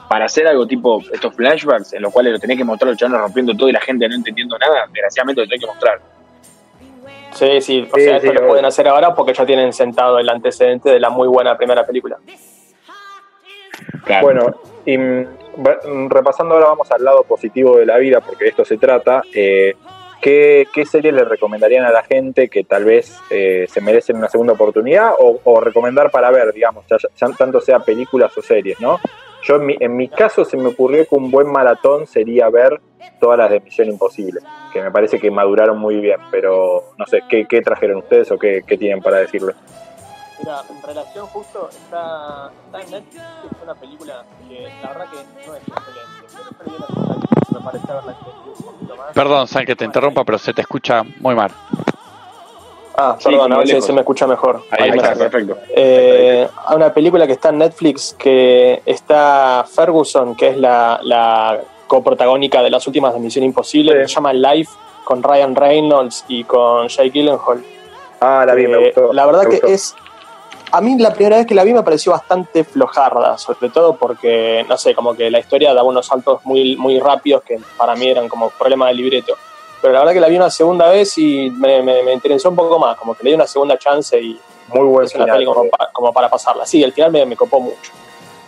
Para 0.10 0.26
hacer 0.26 0.48
algo 0.48 0.66
tipo 0.66 1.04
estos 1.12 1.36
flashbacks 1.36 1.94
en 1.94 2.02
los 2.02 2.12
cuales 2.12 2.34
lo 2.34 2.40
tenés 2.40 2.58
que 2.58 2.64
mostrar 2.64 2.90
los 2.90 2.98
chavales 2.98 3.22
rompiendo 3.22 3.54
todo 3.56 3.68
y 3.70 3.74
la 3.74 3.82
gente 3.82 4.08
no 4.08 4.16
entendiendo 4.16 4.58
nada, 4.58 4.88
desgraciadamente 4.92 5.42
lo 5.42 5.48
tenés 5.48 5.62
que 5.62 5.68
mostrar. 5.68 6.02
Sí, 7.34 7.62
sí, 7.62 7.90
o 7.92 7.96
sea, 7.98 8.18
esto 8.18 8.34
lo 8.34 8.48
pueden 8.48 8.66
hacer 8.66 8.88
ahora 8.88 9.14
porque 9.14 9.34
ya 9.34 9.46
tienen 9.46 9.74
sentado 9.74 10.20
el 10.20 10.30
antecedente 10.30 10.90
de 10.90 11.00
la 11.00 11.10
muy 11.10 11.28
buena 11.28 11.58
primera 11.58 11.86
película. 11.86 12.18
Bueno, 14.22 14.56
y 14.86 14.98
repasando 16.10 16.56
ahora 16.56 16.68
vamos 16.68 16.92
al 16.92 17.04
lado 17.04 17.24
positivo 17.24 17.78
de 17.78 17.86
la 17.86 17.98
vida, 17.98 18.22
porque 18.22 18.46
de 18.46 18.50
esto 18.52 18.66
se 18.66 18.78
trata. 18.78 19.22
Eh, 19.34 19.76
¿qué, 20.22 20.68
¿Qué 20.74 20.86
series 20.86 21.14
le 21.14 21.26
recomendarían 21.26 21.84
a 21.84 21.92
la 21.92 22.04
gente 22.04 22.48
que 22.48 22.64
tal 22.64 22.86
vez 22.86 23.18
eh, 23.30 23.66
se 23.70 23.82
merecen 23.82 24.18
una 24.18 24.30
segunda 24.30 24.54
oportunidad 24.54 25.14
o, 25.18 25.60
recomendar 25.60 26.12
para 26.12 26.32
ver, 26.32 26.54
digamos, 26.54 26.86
ya, 26.88 27.28
tanto 27.38 27.60
sea 27.60 27.80
películas 27.80 28.38
o 28.38 28.42
series, 28.42 28.80
¿no? 28.80 29.00
Yo 29.44 29.56
en 29.56 29.66
mi, 29.66 29.76
en 29.80 29.96
mi 29.96 30.08
caso 30.08 30.46
se 30.46 30.58
me 30.58 30.70
ocurrió 30.70 31.08
que 31.08 31.16
un 31.16 31.32
buen 31.32 31.52
maratón 31.52 32.08
sería 32.08 32.50
ver 32.50 32.80
todas 33.20 33.38
las 33.38 33.50
de 33.50 33.60
Misión 33.60 33.88
Imposible, 33.90 34.42
que 34.72 34.82
me 34.82 34.92
parece 34.92 35.20
que 35.20 35.32
maduraron 35.32 35.78
muy 35.78 35.98
bien, 35.98 36.20
pero 36.30 36.94
no 36.98 37.06
sé, 37.06 37.22
¿qué, 37.30 37.46
qué 37.48 37.62
trajeron 37.62 37.98
ustedes 37.98 38.32
o 38.32 38.38
qué, 38.38 38.64
qué 38.66 38.78
tienen 38.78 39.02
para 39.02 39.18
decirle? 39.18 39.54
Mira, 40.40 40.62
en 40.70 40.82
relación 40.82 41.28
justo, 41.28 41.70
está, 41.70 42.52
está 42.66 42.82
en 42.82 42.92
Netflix, 42.92 43.24
es 43.46 43.64
una 43.64 43.76
película 43.76 44.26
que 44.48 44.68
la 44.82 44.90
verdad 44.90 45.06
que 45.12 45.48
no 45.48 45.56
es 45.56 45.62
excelente, 45.68 46.56
pero 46.58 46.80
la 46.80 47.60
me 47.60 47.66
parece 47.66 47.92
haberla 47.92 48.12
entendido 48.14 48.56
un 48.58 48.64
poquito 48.64 48.96
más. 48.96 49.14
Perdón, 49.14 49.48
San, 49.48 49.66
que 49.66 49.76
te 49.76 49.86
interrumpa, 49.86 50.24
pero 50.24 50.38
se 50.38 50.54
te 50.54 50.62
escucha 50.62 51.04
muy 51.20 51.36
mal. 51.36 51.52
Ah, 52.96 53.18
perdón, 53.24 53.54
a 53.54 53.58
ver 53.58 53.68
si 53.68 53.82
se 53.82 53.94
me 53.94 54.02
escucha 54.02 54.28
mejor. 54.28 54.64
Ahí, 54.72 54.90
está, 54.90 55.14
perfecto. 55.14 55.58
Eh, 55.70 56.48
una 56.76 56.94
película 56.94 57.26
que 57.26 57.34
está 57.34 57.50
en 57.50 57.60
Netflix 57.60 58.16
que 58.18 58.82
está 58.86 59.66
Ferguson, 59.74 60.36
que 60.36 60.50
es 60.50 60.58
la, 60.58 61.00
la 61.04 61.60
coprotagónica 61.88 62.62
de 62.62 62.70
las 62.70 62.86
últimas 62.88 63.14
de 63.14 63.20
Misión 63.20 63.46
Imposible, 63.46 63.94
que 63.94 64.08
se 64.08 64.16
llama 64.16 64.34
Life, 64.34 64.72
con 65.04 65.24
Ryan 65.24 65.56
Reynolds 65.56 66.26
y 66.28 66.44
con 66.44 66.88
Jake 66.88 67.12
Gyllenhaal. 67.12 67.64
Ah, 68.20 68.44
la 68.46 68.54
vi, 68.54 68.68
me 68.68 68.78
eh, 68.78 68.86
gustó. 68.86 69.14
La 69.14 69.26
verdad 69.26 69.48
que 69.48 69.62
es 69.74 69.96
a 70.72 70.80
mí 70.80 70.98
la 70.98 71.14
primera 71.14 71.38
vez 71.38 71.46
que 71.46 71.54
la 71.54 71.64
vi 71.64 71.74
me 71.74 71.84
pareció 71.84 72.14
bastante 72.14 72.64
flojarda, 72.64 73.38
sobre 73.38 73.70
todo 73.70 73.98
porque, 73.98 74.66
no 74.70 74.78
sé, 74.78 74.96
como 74.96 75.16
que 75.16 75.30
la 75.30 75.40
historia 75.40 75.74
daba 75.74 75.88
unos 75.88 76.08
saltos 76.08 76.46
muy, 76.46 76.78
muy 76.78 77.00
rápidos 77.00 77.44
que 77.44 77.60
para 77.78 77.96
mí 77.96 78.08
eran 78.08 78.30
como 78.30 78.50
problema 78.52 78.88
de 78.88 78.94
libreto. 78.94 79.36
Pero 79.82 79.94
la 79.94 80.00
verdad 80.00 80.14
que 80.14 80.20
la 80.20 80.28
vi 80.28 80.36
una 80.36 80.50
segunda 80.50 80.90
vez 80.90 81.18
y 81.18 81.50
me, 81.50 81.82
me, 81.82 82.14
interesó 82.14 82.50
un 82.50 82.56
poco 82.56 82.78
más, 82.78 82.98
como 82.98 83.16
que 83.16 83.24
le 83.24 83.32
di 83.32 83.36
una 83.36 83.48
segunda 83.48 83.78
chance 83.78 84.20
y 84.20 84.40
muy 84.68 84.86
buena 84.86 85.06
es 85.06 85.14
peli 85.14 85.46
como, 85.46 86.14
para, 86.14 86.30
pasarla. 86.30 86.66
Sí, 86.66 86.84
el 86.84 86.94
final 86.94 87.12
me, 87.12 87.26
me 87.26 87.36
copó 87.36 87.60
mucho. 87.60 87.92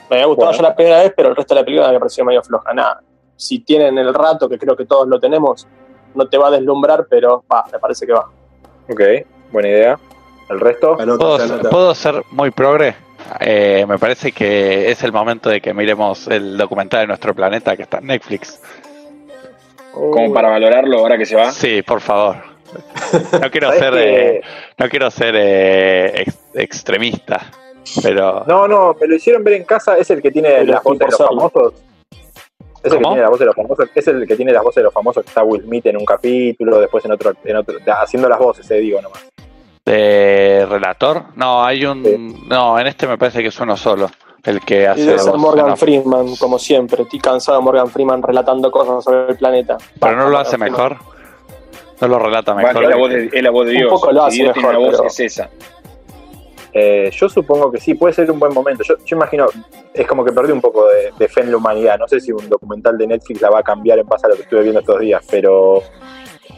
Me 0.09 0.17
había 0.17 0.27
gustado 0.27 0.51
ya 0.51 0.61
la 0.61 0.75
primera 0.75 0.99
vez, 0.99 1.13
pero 1.15 1.29
el 1.29 1.35
resto 1.35 1.55
de 1.55 1.61
la 1.61 1.65
película 1.65 1.91
me 1.91 1.99
pareció 1.99 2.23
medio 2.23 2.43
floja. 2.43 2.73
Nada, 2.73 3.01
si 3.35 3.59
tienen 3.59 3.97
el 3.97 4.13
rato, 4.13 4.47
que 4.47 4.57
creo 4.57 4.75
que 4.75 4.85
todos 4.85 5.07
lo 5.07 5.19
tenemos, 5.19 5.67
no 6.13 6.27
te 6.27 6.37
va 6.37 6.47
a 6.47 6.51
deslumbrar, 6.51 7.07
pero 7.09 7.43
va, 7.51 7.65
me 7.71 7.79
parece 7.79 8.05
que 8.05 8.13
va. 8.13 8.29
Ok, 8.89 9.01
buena 9.51 9.69
idea. 9.69 9.99
¿El 10.49 10.59
resto? 10.59 10.97
¿Puedo, 10.97 11.95
ser 11.95 12.23
muy 12.31 12.51
progre? 12.51 12.95
Eh, 13.39 13.85
me 13.87 13.97
parece 13.97 14.31
que 14.31 14.91
es 14.91 15.03
el 15.03 15.11
momento 15.11 15.49
de 15.49 15.61
que 15.61 15.73
miremos 15.73 16.27
el 16.27 16.57
documental 16.57 17.01
de 17.01 17.07
nuestro 17.07 17.33
planeta 17.33 17.75
que 17.75 17.83
está 17.83 17.99
en 17.99 18.07
Netflix. 18.07 18.59
¿Como 19.93 20.33
para 20.33 20.49
valorarlo 20.49 20.99
ahora 20.99 21.17
que 21.17 21.25
se 21.25 21.35
va? 21.35 21.51
Sí, 21.51 21.81
por 21.81 22.01
favor. 22.01 22.37
No 23.39 23.51
quiero 23.51 23.71
ser, 23.73 23.93
eh, 23.97 24.41
no 24.79 24.89
quiero 24.89 25.11
ser 25.11 25.35
eh, 25.37 26.25
extremista, 26.55 27.51
pero... 28.01 28.43
No, 28.47 28.67
no, 28.67 28.95
me 28.99 29.07
lo 29.07 29.15
hicieron 29.15 29.43
ver 29.43 29.53
en 29.53 29.63
casa, 29.63 29.95
es 29.97 30.09
el 30.09 30.21
que 30.21 30.31
tiene 30.31 30.65
las 30.65 30.81
voces 30.81 30.99
de 30.99 31.05
los 31.05 31.17
famosos. 31.17 31.73
Es 32.83 32.91
el, 32.91 32.97
que 32.97 33.03
tiene 33.05 33.21
la 33.21 33.29
voz 33.29 33.39
de 33.39 33.45
los 33.45 33.55
famosos, 33.55 33.89
es 33.93 34.07
el 34.07 34.27
que 34.27 34.35
tiene 34.35 34.51
las 34.51 34.63
voces 34.63 34.77
de 34.77 34.83
los 34.83 34.93
famosos 34.93 35.23
que 35.23 35.29
está 35.29 35.43
Will 35.43 35.61
Smith 35.61 35.85
en 35.85 35.97
un 35.97 36.05
capítulo, 36.05 36.79
después 36.79 37.05
en 37.05 37.11
otro, 37.11 37.33
en 37.43 37.55
otro 37.55 37.77
haciendo 38.01 38.27
las 38.27 38.39
voces, 38.39 38.69
eh, 38.71 38.79
digo 38.79 39.01
nomás 39.01 39.23
de 39.85 40.65
relator. 40.69 41.23
No, 41.35 41.63
hay 41.63 41.85
un. 41.85 42.47
No, 42.47 42.79
en 42.79 42.87
este 42.87 43.07
me 43.07 43.17
parece 43.17 43.41
que 43.41 43.49
es 43.49 43.59
uno 43.59 43.75
solo. 43.77 44.09
El 44.43 44.59
que 44.59 44.87
hace. 44.87 45.05
debe 45.05 45.19
ser 45.19 45.35
Morgan 45.35 45.77
Freeman, 45.77 46.35
como 46.35 46.59
siempre. 46.59 47.03
Estoy 47.03 47.19
cansado 47.19 47.59
de 47.59 47.63
Morgan 47.63 47.89
Freeman 47.89 48.21
relatando 48.21 48.69
cosas 48.71 49.03
sobre 49.03 49.31
el 49.31 49.37
planeta. 49.37 49.77
Pero 49.99 50.17
no 50.17 50.29
lo 50.29 50.37
hace 50.37 50.57
mejor. 50.57 50.97
No 52.01 52.07
lo 52.09 52.19
relata 52.19 52.53
mejor. 52.53 52.83
es, 52.83 52.89
la 52.89 52.97
voz 52.97 53.09
de, 53.09 53.41
la 53.41 53.49
voz 53.51 53.65
de 53.65 53.71
Dios. 53.71 53.85
Un 53.85 53.99
poco 53.99 54.11
lo 54.11 54.23
hace 54.25 54.43
mejor. 54.43 54.75
voz 54.77 55.01
es 55.05 55.19
esa. 55.19 55.49
Eh, 56.73 57.11
yo 57.13 57.29
supongo 57.29 57.71
que 57.71 57.79
sí, 57.79 57.93
puede 57.93 58.13
ser 58.13 58.29
un 58.31 58.39
buen 58.39 58.53
momento. 58.53 58.83
Yo, 58.83 58.95
yo 59.05 59.15
imagino, 59.15 59.47
es 59.93 60.07
como 60.07 60.25
que 60.25 60.31
perdí 60.31 60.51
un 60.51 60.59
poco 60.59 60.87
de, 61.17 61.27
fe 61.29 61.41
en 61.41 61.51
la 61.51 61.57
humanidad. 61.57 61.97
No 61.97 62.07
sé 62.07 62.19
si 62.19 62.31
un 62.31 62.49
documental 62.49 62.97
de 62.97 63.07
Netflix 63.07 63.41
la 63.41 63.49
va 63.49 63.59
a 63.59 63.63
cambiar 63.63 63.99
en 63.99 64.07
base 64.07 64.25
a 64.25 64.29
lo 64.29 64.35
que 64.35 64.41
estuve 64.41 64.63
viendo 64.63 64.79
estos 64.79 64.99
días, 64.99 65.23
pero 65.29 65.83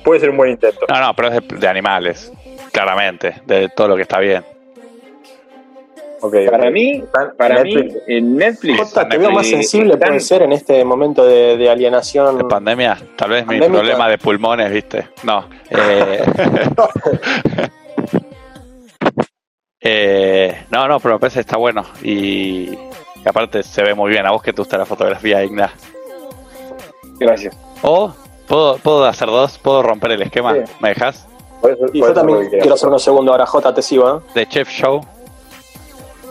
puede 0.04 0.22
ser 0.22 0.30
un 0.30 0.38
buen 0.38 0.51
intento. 0.51 0.86
No, 0.88 1.01
no, 1.01 1.13
pero 1.13 1.27
es 1.27 1.60
de 1.60 1.68
animales 1.68 2.32
claramente, 2.72 3.42
de 3.46 3.70
todo 3.70 3.89
lo 3.89 3.96
que 3.96 4.04
está 4.04 4.20
bien. 4.20 4.44
Okay, 6.25 6.50
para 6.50 6.72
mí, 6.72 7.03
para 7.38 7.62
mí, 7.62 7.75
en 8.08 8.36
Netflix. 8.36 8.94
te 8.94 9.17
veo 9.20 9.29
más 9.29 9.46
sensible, 9.46 9.96
puede 9.96 10.20
ser 10.20 10.41
en 10.41 10.53
este 10.53 10.84
momento 10.84 11.24
de, 11.24 11.70
alienación. 11.70 12.39
De 12.39 12.46
pandemia, 12.46 12.98
tal 13.15 13.29
vez 13.29 13.46
mi 13.46 13.60
problema 13.60 14.10
de 14.10 14.17
pulmones, 14.17 14.72
viste. 14.72 15.08
No. 15.22 15.48
Eh, 15.70 16.24
eh, 19.82 20.65
no, 20.72 20.88
no, 20.88 21.00
pero 21.00 21.13
me 21.13 21.20
parece 21.20 21.36
que 21.36 21.41
está 21.41 21.58
bueno. 21.58 21.84
Y, 22.01 22.75
aparte 23.24 23.62
se 23.62 23.84
ve 23.84 23.94
muy 23.94 24.10
bien. 24.10 24.25
A 24.25 24.32
vos 24.32 24.41
que 24.41 24.51
te 24.51 24.63
gusta 24.63 24.79
la 24.79 24.86
fotografía, 24.88 25.44
Igna. 25.44 25.72
Gracias. 27.20 27.55
O, 27.84 28.12
¿puedo, 28.48 28.77
¿puedo 28.77 29.05
hacer 29.05 29.27
dos? 29.27 29.60
¿Puedo 29.60 29.84
romper 29.84 30.13
el 30.13 30.24
esquema? 30.24 30.55
¿Me 30.79 30.89
dejas? 30.89 31.27
y 31.94 32.00
yo 32.00 32.13
también 32.13 32.50
quiero 32.50 32.74
hacer 32.74 32.89
unos 32.89 33.03
segundos 33.03 33.32
ahora, 33.32 33.46
J, 33.46 33.74
te 33.75 33.82
sigo, 33.84 34.17
¿eh? 34.17 34.22
De 34.34 34.48
Chef 34.48 34.70
Show. 34.70 35.01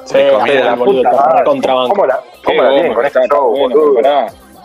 Sí, 0.05 0.19
de 0.19 0.77
puta, 0.77 1.43
contrabanco. 1.45 1.95
¿Cómo 1.95 2.07
la, 2.07 2.21
cómo 2.45 2.63
la 2.63 2.71
tienen 2.71 2.95
con 2.95 3.07
este 3.07 3.21
show, 3.29 3.55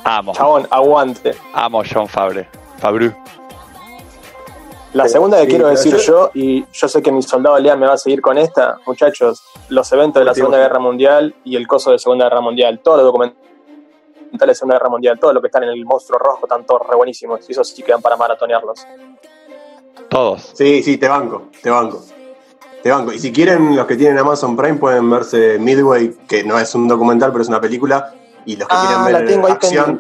Amo. 0.04 0.34
Chabón, 0.34 0.68
aguante. 0.70 1.36
Amo 1.54 1.84
John 1.92 2.08
Fabre. 2.08 2.48
Fabru. 2.78 3.14
La 4.94 5.08
segunda 5.08 5.40
que 5.40 5.48
quiero 5.48 5.68
decir 5.68 5.96
yo, 5.98 6.32
y 6.34 6.66
yo 6.72 6.88
sé 6.88 7.02
que 7.04 7.12
mi 7.12 7.22
soldado 7.22 7.60
Lea 7.60 7.76
me 7.76 7.86
va 7.86 7.94
a 7.94 7.98
seguir 7.98 8.22
con 8.22 8.40
esta, 8.40 8.80
muchachos, 8.88 9.44
los 9.68 9.92
eventos 9.92 10.20
de 10.20 10.26
la 10.26 10.34
Segunda 10.34 10.58
Guerra 10.58 10.80
Mundial 10.80 11.36
y 11.44 11.56
el 11.56 11.68
coso 11.68 11.92
de 11.92 12.00
Segunda 12.00 12.26
Guerra 12.26 12.42
Mundial, 12.42 12.80
todos 12.84 12.98
los 12.98 13.06
documentales 13.06 13.38
de 14.32 14.56
Segunda 14.56 14.78
Guerra 14.78 14.90
Mundial, 14.90 15.20
todo 15.20 15.32
lo 15.32 15.42
que 15.42 15.48
están 15.48 15.64
en 15.64 15.70
el 15.70 15.86
monstruo 15.86 16.18
rojo, 16.18 16.40
están 16.44 16.66
todos 16.66 16.88
re 16.88 16.96
buenísimos, 16.96 17.48
y 17.48 17.52
esos 17.52 17.70
sí 17.70 17.84
quedan 17.84 18.02
para 18.02 18.16
maratonearlos. 18.18 18.88
Todos. 20.10 20.54
Sí, 20.56 20.82
sí, 20.82 20.98
te 20.98 21.08
banco, 21.08 21.50
te 21.62 21.70
banco. 21.70 22.02
Te 22.84 22.92
banco. 22.92 23.12
Y 23.12 23.20
si 23.20 23.32
quieren, 23.32 23.76
los 23.76 23.86
que 23.86 23.96
tienen 23.96 24.18
Amazon 24.18 24.56
Prime 24.56 24.76
pueden 24.76 25.10
verse 25.10 25.58
Midway, 25.60 26.16
que 26.28 26.44
no 26.44 26.58
es 26.58 26.74
un 26.76 26.88
documental, 26.88 27.32
pero 27.32 27.42
es 27.42 27.50
una 27.50 27.60
película. 27.60 28.14
Y 28.46 28.56
los 28.56 28.68
que 28.68 28.76
ah, 28.78 29.06
quieren 29.08 29.42
ver 29.42 29.52
acción. 29.52 30.00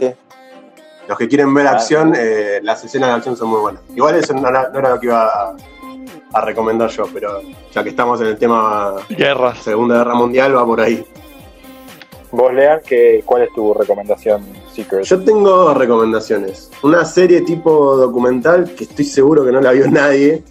Los 1.07 1.17
que 1.17 1.27
quieren 1.27 1.53
ver 1.53 1.67
acción, 1.67 2.13
eh, 2.15 2.59
las 2.61 2.83
escenas 2.83 3.09
de 3.09 3.15
acción 3.15 3.35
son 3.35 3.49
muy 3.49 3.59
buenas. 3.59 3.81
Igual 3.95 4.15
eso 4.15 4.33
no 4.33 4.47
era, 4.47 4.69
lo 4.69 4.99
que 4.99 5.07
iba 5.07 5.55
a, 6.31 6.41
recomendar 6.41 6.89
yo, 6.91 7.05
pero 7.11 7.41
ya 7.73 7.83
que 7.83 7.89
estamos 7.89 8.21
en 8.21 8.27
el 8.27 8.37
tema 8.37 8.93
Guerra. 9.09 9.55
Segunda 9.55 9.97
Guerra 9.97 10.13
Mundial, 10.13 10.55
va 10.55 10.65
por 10.65 10.79
ahí. 10.79 11.03
Vos, 12.31 12.53
Lean, 12.53 12.79
¿cuál 13.25 13.41
es 13.41 13.53
tu 13.55 13.73
recomendación, 13.73 14.45
Secret? 14.71 15.03
Yo 15.03 15.23
tengo 15.23 15.73
recomendaciones. 15.73 16.69
Una 16.83 17.03
serie 17.03 17.41
tipo 17.41 17.97
documental 17.97 18.75
que 18.75 18.83
estoy 18.83 19.05
seguro 19.05 19.43
que 19.43 19.51
no 19.51 19.61
la 19.61 19.71
vio 19.71 19.89
nadie, 19.89 20.43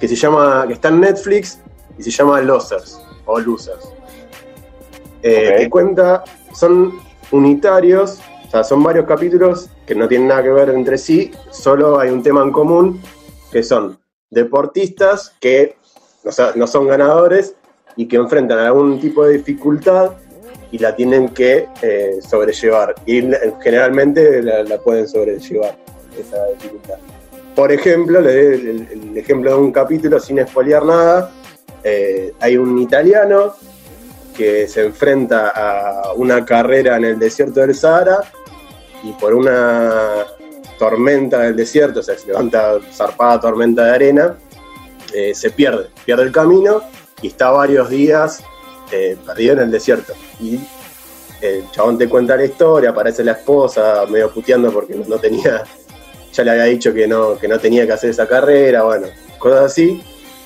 que 0.00 0.08
se 0.08 0.16
llama, 0.16 0.64
que 0.66 0.74
está 0.74 0.88
en 0.88 1.00
Netflix 1.00 1.60
y 1.98 2.02
se 2.02 2.10
llama 2.10 2.40
Losers 2.40 3.00
o 3.26 3.38
Losers. 3.38 3.92
Eh, 5.22 5.56
que 5.58 5.70
cuenta, 5.70 6.24
son 6.54 7.00
unitarios, 7.32 8.20
o 8.46 8.50
sea, 8.50 8.64
son 8.64 8.82
varios 8.82 9.06
capítulos 9.06 9.68
que 9.86 9.94
no 9.94 10.06
tienen 10.08 10.28
nada 10.28 10.42
que 10.42 10.50
ver 10.50 10.70
entre 10.70 10.96
sí, 10.96 11.32
solo 11.50 11.98
hay 11.98 12.10
un 12.10 12.22
tema 12.22 12.42
en 12.42 12.52
común, 12.52 13.02
que 13.50 13.62
son 13.62 13.98
deportistas 14.30 15.34
que 15.40 15.76
no 16.54 16.66
son 16.66 16.86
ganadores 16.86 17.54
y 17.96 18.06
que 18.06 18.16
enfrentan 18.16 18.58
algún 18.58 19.00
tipo 19.00 19.24
de 19.24 19.38
dificultad 19.38 20.12
y 20.70 20.78
la 20.78 20.94
tienen 20.94 21.30
que 21.30 21.68
eh, 21.82 22.18
sobrellevar. 22.20 22.94
Y 23.06 23.22
generalmente 23.62 24.42
la, 24.42 24.78
pueden 24.78 25.08
sobrellevar, 25.08 25.76
esa 26.18 26.46
dificultad. 26.48 26.98
Por 27.58 27.72
ejemplo, 27.72 28.20
le 28.20 28.34
doy 28.34 28.86
el, 28.92 29.18
ejemplo 29.18 29.50
de 29.50 29.56
un 29.56 29.72
capítulo 29.72 30.20
sin 30.20 30.38
espolear 30.38 30.84
nada. 30.84 31.32
Eh, 31.82 32.32
hay 32.38 32.56
un 32.56 32.78
italiano 32.78 33.56
que 34.36 34.68
se 34.68 34.84
enfrenta 34.84 35.48
a 35.48 36.12
una 36.12 36.44
carrera 36.44 36.98
en 36.98 37.04
el 37.04 37.18
desierto 37.18 37.58
del 37.58 37.74
Sahara 37.74 38.20
y 39.02 39.10
por 39.14 39.34
una 39.34 40.24
tormenta 40.78 41.40
del 41.40 41.56
desierto, 41.56 41.98
o 41.98 42.02
sea, 42.04 42.16
se 42.16 42.28
levanta 42.28 42.78
zarpada 42.92 43.40
tormenta 43.40 43.86
de 43.86 43.90
arena, 43.90 44.38
eh, 45.12 45.34
se 45.34 45.50
pierde, 45.50 45.88
pierde 46.04 46.22
el 46.22 46.30
camino 46.30 46.82
y 47.22 47.26
está 47.26 47.50
varios 47.50 47.90
días 47.90 48.40
eh, 48.92 49.16
perdido 49.26 49.54
en 49.54 49.58
el 49.62 49.72
desierto. 49.72 50.12
Y 50.38 50.60
el 51.40 51.68
chabón 51.72 51.98
te 51.98 52.08
cuenta 52.08 52.36
la 52.36 52.44
historia, 52.44 52.90
aparece 52.90 53.24
la 53.24 53.32
esposa 53.32 54.04
medio 54.08 54.30
puteando 54.32 54.70
porque 54.70 54.94
no, 54.94 55.18
tenía, 55.18 55.64
ya 56.38 56.44
le 56.44 56.50
había 56.52 56.64
dicho 56.64 56.94
que 56.94 57.08
no, 57.08 57.36
que 57.36 57.48
no 57.48 57.58
tenía 57.58 57.84
que 57.86 57.92
hacer 57.92 58.10
esa 58.10 58.28
carrera, 58.28 58.84
bueno, 58.84 59.08
cosas 59.38 59.64
así. 59.66 60.02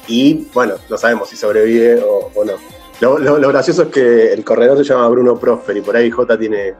Y 0.08 0.48
bueno, 0.52 0.74
no 0.88 0.96
sabemos 0.96 1.28
si 1.28 1.36
sobrevive 1.36 2.02
o, 2.02 2.30
no. 2.44 3.18
Lo, 3.18 3.48
gracioso 3.48 3.82
es 3.84 3.88
que 3.88 4.32
el 4.32 4.44
corredor 4.44 4.78
se 4.78 4.84
llama 4.84 5.08
Bruno 5.08 5.36
Prosper 5.36 5.76
y 5.76 5.80
por 5.80 5.96
ahí 5.96 6.10
J 6.10 6.38
tiene 6.38 6.74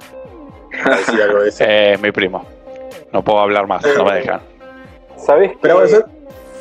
decir 0.96 1.22
algo 1.22 1.42
de 1.42 1.48
eso. 1.48 1.64
Eh, 1.68 1.98
mi 2.00 2.10
primo. 2.10 2.44
No 3.12 3.22
puedo 3.22 3.40
hablar 3.40 3.66
más, 3.66 3.84
no 3.84 4.04
me 4.04 4.14
dejan. 4.14 4.40
¿Sabes? 5.18 5.52
Pero 5.60 5.80
bueno, 5.80 5.98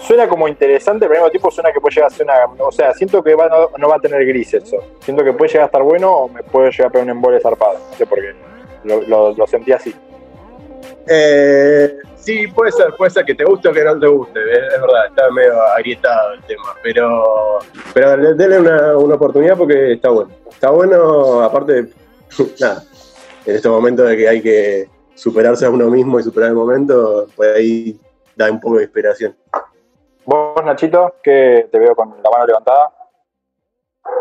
suena 0.01 0.27
como 0.27 0.47
interesante, 0.47 1.07
pero 1.07 1.19
al 1.19 1.19
mismo 1.19 1.31
tiempo 1.31 1.51
suena 1.51 1.71
que 1.71 1.79
puede 1.79 1.95
llegar 1.95 2.11
a 2.11 2.13
ser 2.13 2.25
una. 2.25 2.65
O 2.65 2.71
sea, 2.71 2.93
siento 2.93 3.23
que 3.23 3.35
no, 3.77 3.87
va 3.87 3.95
a 3.95 3.99
tener 3.99 4.25
gris 4.25 4.53
eso. 4.53 4.77
Siento 4.99 5.23
que 5.23 5.31
puede 5.31 5.49
llegar 5.49 5.63
a 5.63 5.65
estar 5.67 5.83
bueno 5.83 6.11
o 6.11 6.29
me 6.29 6.43
puede 6.43 6.71
llegar 6.71 6.87
a 6.87 6.89
pegar 6.89 7.05
un 7.05 7.11
embole 7.11 7.39
zarpado. 7.39 7.79
No 7.91 7.97
sé 7.97 8.05
por 8.05 8.19
qué. 8.19 8.33
Lo, 8.83 9.47
sentí 9.47 9.71
así. 9.71 9.95
Eh, 11.07 11.97
sí, 12.21 12.47
puede 12.47 12.71
ser, 12.71 12.93
puede 12.95 13.11
ser 13.11 13.25
que 13.25 13.35
te 13.35 13.43
guste 13.43 13.69
o 13.69 13.73
que 13.73 13.83
no 13.83 13.99
te 13.99 14.07
guste. 14.07 14.39
Es, 14.39 14.81
verdad, 14.81 15.07
está 15.07 15.29
medio 15.31 15.61
agrietado 15.61 16.33
el 16.33 16.43
tema. 16.43 16.75
Pero, 16.83 17.59
pero 17.93 18.35
denle 18.35 18.59
una, 18.59 18.97
una 18.97 19.15
oportunidad 19.15 19.57
porque 19.57 19.93
está 19.93 20.09
bueno. 20.09 20.31
Está 20.49 20.69
bueno, 20.69 21.41
aparte, 21.41 21.89
nada, 22.59 22.83
en 23.45 23.55
estos 23.55 23.71
momentos 23.71 24.07
de 24.07 24.17
que 24.17 24.27
hay 24.27 24.41
que 24.41 24.89
superarse 25.15 25.65
a 25.65 25.69
uno 25.69 25.89
mismo 25.89 26.19
y 26.19 26.23
superar 26.23 26.49
el 26.49 26.55
momento, 26.55 27.27
pues 27.35 27.55
ahí 27.55 27.99
da 28.35 28.49
un 28.49 28.59
poco 28.59 28.77
de 28.77 28.83
inspiración. 28.83 29.35
Vos, 30.25 30.63
Nachito, 30.63 31.15
que 31.21 31.67
te 31.71 31.79
veo 31.79 31.95
con 31.95 32.09
la 32.09 32.29
mano 32.29 32.45
levantada. 32.45 32.91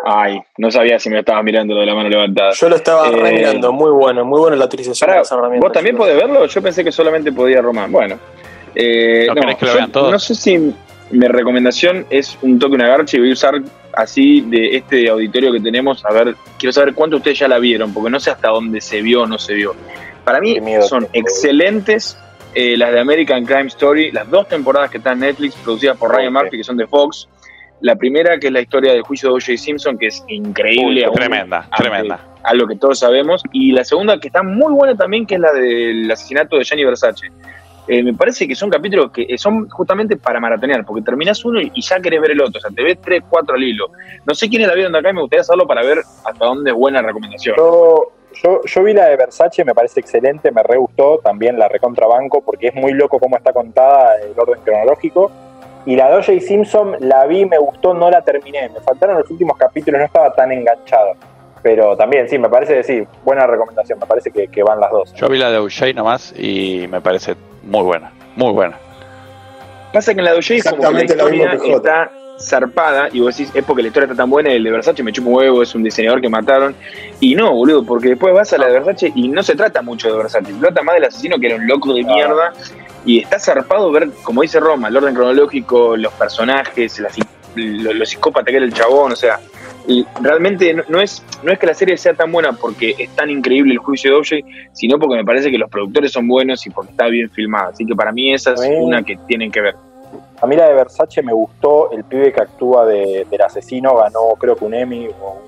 Ay, 0.05 0.41
no 0.59 0.71
sabía 0.71 0.99
si 0.99 1.11
me 1.11 1.21
estabas 1.21 1.45
mirando 1.45 1.75
lo 1.75 1.81
de 1.81 1.87
la 1.87 1.95
mano 1.95 2.09
levantada. 2.09 2.53
Yo 2.53 2.69
lo 2.69 2.77
estaba 2.77 3.09
eh, 3.09 3.33
mirando, 3.33 3.73
muy 3.73 3.91
bueno, 3.91 4.25
muy 4.25 4.41
bueno 4.41 4.57
la 4.57 4.65
utilización 4.65 5.11
de 5.11 5.17
las 5.17 5.31
herramientas. 5.31 5.61
¿Vos 5.61 5.73
también 5.73 5.97
podés 5.97 6.17
verlo? 6.17 6.47
Yo 6.47 6.63
pensé 6.63 6.85
que 6.85 6.93
solamente 6.93 7.33
podía 7.33 7.61
Román. 7.61 7.93
Bueno. 7.93 8.19
Eh, 8.75 9.27
¿No, 9.27 9.35
que 9.35 9.67
lo 9.67 9.75
vean 9.75 9.91
todos? 9.91 10.13
no 10.13 10.19
sé 10.19 10.35
si 10.35 10.73
mi 11.11 11.27
recomendación 11.27 12.07
es 12.09 12.39
un 12.43 12.59
toque, 12.59 12.75
una 12.77 12.87
garcha 12.87 13.17
y 13.17 13.21
voy 13.21 13.31
a 13.31 13.33
usar 13.33 13.55
así 13.93 14.43
de 14.43 14.77
este 14.77 15.09
auditorio 15.09 15.53
que 15.53 15.61
tenemos. 15.61 16.05
A 16.05 16.13
ver, 16.13 16.37
quiero 16.59 16.73
saber 16.73 16.95
cuánto 16.95 17.17
ustedes 17.17 17.39
ya 17.39 17.49
la 17.49 17.59
vieron, 17.59 17.93
porque 17.93 18.11
no 18.11 18.21
sé 18.21 18.31
hasta 18.31 18.49
dónde 18.49 18.81
se 18.81 19.03
vio 19.03 19.23
o 19.23 19.27
no 19.27 19.39
se 19.39 19.55
vio. 19.55 19.75
Para 20.25 20.41
mí 20.41 20.59
son 20.83 21.09
excelentes 21.13 22.17
eh, 22.55 22.77
las 22.77 22.93
de 22.93 23.01
American 23.01 23.45
Crime 23.45 23.67
Story, 23.67 24.13
las 24.13 24.29
dos 24.31 24.49
temporadas 24.49 24.91
que 24.91 24.99
están 24.99 25.15
en 25.15 25.21
Netflix, 25.21 25.55
producidas 25.57 25.97
por 25.97 26.15
Ryan 26.15 26.33
Murphy, 26.33 26.59
que 26.59 26.65
son 26.65 26.77
de 26.77 26.87
Fox. 26.87 27.29
La 27.81 27.97
primera, 27.97 28.39
que 28.39 28.49
es 28.49 28.53
la 28.53 28.61
historia 28.61 28.93
del 28.93 29.03
juicio 29.03 29.31
de 29.31 29.37
O.J. 29.37 29.57
Simpson, 29.57 29.97
que 29.97 30.09
es 30.09 30.23
increíble. 30.29 31.07
tremenda, 31.15 31.67
tremenda. 31.77 32.21
A 32.43 32.55
lo 32.55 32.67
que 32.67 32.77
todos 32.77 32.99
sabemos. 32.99 33.43
Y 33.53 33.73
la 33.73 33.85
segunda, 33.85 34.19
que 34.19 34.29
está 34.29 34.43
muy 34.43 34.73
buena 34.73 34.97
también, 34.97 35.27
que 35.27 35.37
es 35.37 35.41
la 35.41 35.53
del 35.53 36.11
asesinato 36.11 36.57
de 36.57 36.65
Gianni 36.65 36.85
Versace. 36.85 37.31
Eh, 37.89 38.03
me 38.03 38.15
parece 38.15 38.47
que 38.47 38.55
son 38.55 38.71
capítulos 38.71 39.11
que 39.11 39.37
son 39.39 39.69
justamente 39.69 40.17
para 40.17 40.39
maratonear, 40.39 40.85
porque 40.85 41.03
terminas 41.03 41.45
uno 41.45 41.61
y 41.61 41.81
ya 41.81 41.99
querés 42.01 42.21
ver 42.21 42.33
el 42.33 42.41
otro. 42.43 42.59
O 42.59 42.61
sea, 42.61 42.71
te 42.71 42.85
ves 42.85 42.99
tres, 43.01 43.23
cuatro 43.29 43.57
al 43.57 43.63
hilo. 43.65 43.91
No 44.27 44.35
sé 44.35 44.49
quiénes 44.49 44.69
la 44.69 44.75
vieron 44.75 44.93
de 44.93 44.99
acá 44.99 45.11
y 45.11 45.15
me 45.15 45.23
gustaría 45.23 45.41
hacerlo 45.41 45.67
para 45.67 45.83
ver 45.83 45.99
hasta 45.99 46.45
dónde 46.45 46.71
es 46.71 46.77
buena 46.77 47.03
recomendación. 47.03 47.57
Yo, 47.57 48.13
yo, 48.45 48.61
yo 48.65 48.85
vi 48.85 48.93
la 48.93 49.07
de 49.07 49.17
Versace, 49.17 49.65
me 49.65 49.75
parece 49.75 50.01
excelente, 50.01 50.53
me 50.53 50.63
re 50.63 50.77
gustó. 50.77 51.19
También 51.25 51.59
la 51.59 51.69
recontrabanco, 51.69 52.43
porque 52.43 52.69
es 52.69 52.75
muy 52.75 52.93
loco 52.93 53.19
cómo 53.19 53.37
está 53.37 53.53
contada 53.53 54.21
el 54.21 54.39
orden 54.39 54.61
cronológico 54.63 55.33
y 55.87 55.97
la 55.97 56.11
de 56.11 56.17
O.J. 56.17 56.41
Simpson 56.41 56.97
la 57.01 57.27
vi, 57.27 57.45
me 57.47 57.59
gustó, 57.59 57.95
no 57.95 58.11
la 58.11 58.23
terminé. 58.23 58.69
Me 58.69 58.81
faltaron 58.81 59.19
los 59.19 59.31
últimos 59.31 59.57
capítulos, 59.57 59.99
no 59.99 60.07
estaba 60.07 60.33
tan 60.33 60.53
enganchado. 60.53 61.15
Pero 61.63 61.97
también, 61.97 62.29
sí, 62.29 62.39
me 62.39 62.49
parece, 62.49 62.83
sí, 62.83 63.07
buena 63.25 63.47
recomendación, 63.47 63.99
me 63.99 64.07
parece 64.07 64.31
que, 64.31 64.63
van 64.63 64.81
las 64.81 64.91
dos. 64.91 65.13
Yo 65.15 65.29
vi 65.29 65.39
la 65.39 65.51
de 65.51 65.59
O.J. 65.59 65.93
nomás 65.95 66.35
y 66.39 66.87
me 66.91 67.01
parece 67.01 67.35
muy 67.63 67.83
buena, 67.83 68.13
muy 68.37 68.53
buena. 68.53 68.77
Pasa 69.93 70.15
que 70.15 70.21
en 70.21 70.25
la 70.25 70.33
de 70.33 70.39
O.J. 70.39 70.71
como 70.71 70.89
que 70.89 70.95
la 70.95 71.05
historia 71.05 71.53
está 71.53 72.11
zarpada 72.41 73.09
y 73.13 73.21
vos 73.21 73.37
decís, 73.37 73.55
es 73.55 73.65
porque 73.65 73.83
la 73.83 73.89
historia 73.89 74.07
está 74.07 74.17
tan 74.17 74.31
buena 74.31 74.51
y 74.51 74.57
el 74.57 74.65
de 74.65 74.71
Versace 74.71 75.03
me 75.03 75.13
chupa 75.13 75.29
un 75.29 75.35
huevo, 75.35 75.63
es 75.63 75.75
un 75.75 75.83
diseñador 75.83 76.21
que 76.21 76.29
mataron. 76.29 76.75
Y 77.21 77.35
no, 77.35 77.53
boludo, 77.53 77.85
porque 77.85 78.09
después 78.09 78.33
vas 78.33 78.53
a 78.53 78.59
la 78.59 78.69
de 78.69 78.81
Versace 78.81 79.13
y 79.15 79.29
no 79.29 79.43
se 79.43 79.55
trata 79.55 79.83
mucho 79.83 80.11
de 80.11 80.17
Versace, 80.17 80.47
se 80.47 80.59
trata 80.59 80.83
más 80.83 80.95
del 80.95 81.05
asesino 81.05 81.39
que 81.39 81.47
era 81.47 81.57
un 81.57 81.67
loco 81.67 81.93
de 81.93 82.03
mierda 82.05 82.53
y 83.05 83.21
está 83.21 83.39
zarpado 83.39 83.91
ver, 83.91 84.11
como 84.23 84.43
dice 84.43 84.61
Roma, 84.61 84.89
el 84.89 84.97
orden 84.97 85.15
cronológico, 85.15 85.97
los 85.97 86.13
personajes, 86.15 87.03
los, 87.55 88.09
psicópatas 88.09 88.51
que 88.51 88.57
era 88.57 88.67
el 88.67 88.73
chabón, 88.73 89.13
o 89.13 89.17
sea, 89.17 89.41
realmente 90.21 90.75
no, 90.75 91.01
es, 91.01 91.25
no 91.43 91.53
es 91.53 91.59
que 91.59 91.67
la 91.67 91.75
serie 91.75 91.97
sea 91.97 92.15
tan 92.15 92.31
buena 92.31 92.53
porque 92.53 92.95
es 92.99 93.09
tan 93.11 93.31
increíble 93.31 93.73
el 93.73 93.79
juicio 93.79 94.11
de 94.11 94.17
OJ, 94.19 94.71
sino 94.73 94.99
porque 94.99 95.17
me 95.17 95.25
parece 95.25 95.51
que 95.51 95.59
los 95.59 95.71
productores 95.71 96.13
son 96.13 96.29
buenos 96.29 96.67
y 96.67 96.71
porque 96.71 96.91
está 96.93 97.07
bien 97.07 97.31
filmada. 97.31 97.71
Así 97.71 97.87
que 97.87 97.95
para 97.95 98.13
mí 98.13 98.33
esa 98.33 98.53
es 98.53 98.61
una 98.79 99.03
que 99.03 99.17
tienen 99.27 99.51
que 99.51 99.61
ver. 99.61 99.75
A 100.43 100.47
mí 100.47 100.57
la 100.57 100.69
de 100.69 100.75
Versace 100.75 101.23
me 101.23 101.33
gustó, 101.33 101.91
el 101.93 102.05
pibe 102.05 102.33
que 102.33 102.41
actúa 102.41 102.87
de, 102.87 103.27
del 103.31 103.43
asesino 103.43 103.97
ganó 103.97 104.31
creo 104.39 104.57
que 104.57 104.65
un 104.65 104.75
Emmy, 104.75 105.09
o 105.21 105.43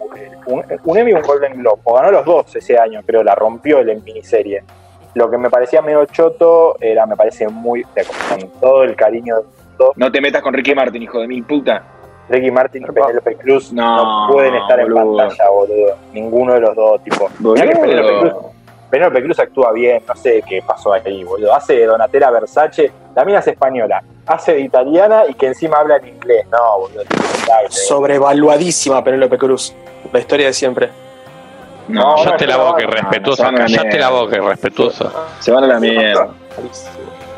un, 0.46 0.64
un 0.84 0.98
Emmy 0.98 1.12
y 1.12 1.14
un 1.14 1.22
Golden 1.22 1.58
Globe, 1.58 1.80
o 1.84 1.94
ganó 1.94 2.10
los 2.10 2.24
dos 2.24 2.56
ese 2.56 2.78
año, 2.78 3.00
creo, 3.04 3.22
la 3.22 3.34
rompió 3.34 3.78
el 3.78 3.88
en 3.88 4.04
miniserie. 4.04 4.62
Lo 5.14 5.30
que 5.30 5.36
me 5.36 5.50
parecía 5.50 5.82
medio 5.82 6.04
choto 6.06 6.76
era, 6.80 7.04
me 7.06 7.16
parece 7.16 7.48
muy, 7.48 7.82
con 7.82 8.48
todo 8.60 8.84
el 8.84 8.96
cariño 8.96 9.36
del 9.36 9.44
mundo. 9.44 9.92
No 9.96 10.10
te 10.10 10.20
metas 10.20 10.42
con 10.42 10.54
Ricky 10.54 10.74
Martin, 10.74 11.02
hijo 11.02 11.20
de 11.20 11.28
mi 11.28 11.42
puta. 11.42 11.82
Ricky 12.28 12.50
Martin 12.50 12.84
y 12.84 12.92
Penelope 12.92 13.36
Cruz 13.36 13.72
no, 13.72 14.28
pueden 14.30 14.54
estar 14.54 14.80
en 14.80 14.94
pantalla, 14.94 15.50
boludo. 15.50 15.96
Ninguno 16.12 16.54
de 16.54 16.60
los 16.60 16.74
dos, 16.74 17.04
tipo. 17.04 17.28
Penelope 18.90 19.22
Cruz, 19.22 19.38
actúa 19.38 19.72
bien, 19.72 20.02
no 20.06 20.14
sé 20.14 20.42
qué 20.46 20.62
pasó 20.66 20.92
ahí, 20.92 21.24
boludo. 21.24 21.54
Hace 21.54 21.74
de 21.74 21.86
Donatella 21.86 22.30
Versace, 22.30 22.90
la 23.14 23.24
mina 23.24 23.40
es 23.40 23.48
española, 23.48 24.02
hace 24.26 24.54
de 24.54 24.60
italiana 24.60 25.24
y 25.28 25.34
que 25.34 25.46
encima 25.46 25.78
habla 25.78 25.96
en 25.96 26.08
inglés. 26.08 26.46
No, 26.50 26.80
boludo. 26.80 27.02
Sobrevaluadísima 27.68 29.02
Penelope 29.02 29.36
Cruz. 29.36 29.74
La 30.12 30.20
historia 30.20 30.46
de 30.46 30.52
siempre. 30.52 30.90
No, 31.88 32.24
ya 32.24 32.36
te 32.36 32.46
la 32.46 32.56
boca, 32.56 32.86
respetuosa. 32.86 33.50
te 33.50 33.98
la 33.98 34.10
boca, 34.10 34.38
respetuosa. 34.38 35.12
Se 35.40 35.50
van 35.50 35.64
a 35.64 35.66
la 35.66 35.80
mierda. 35.80 36.28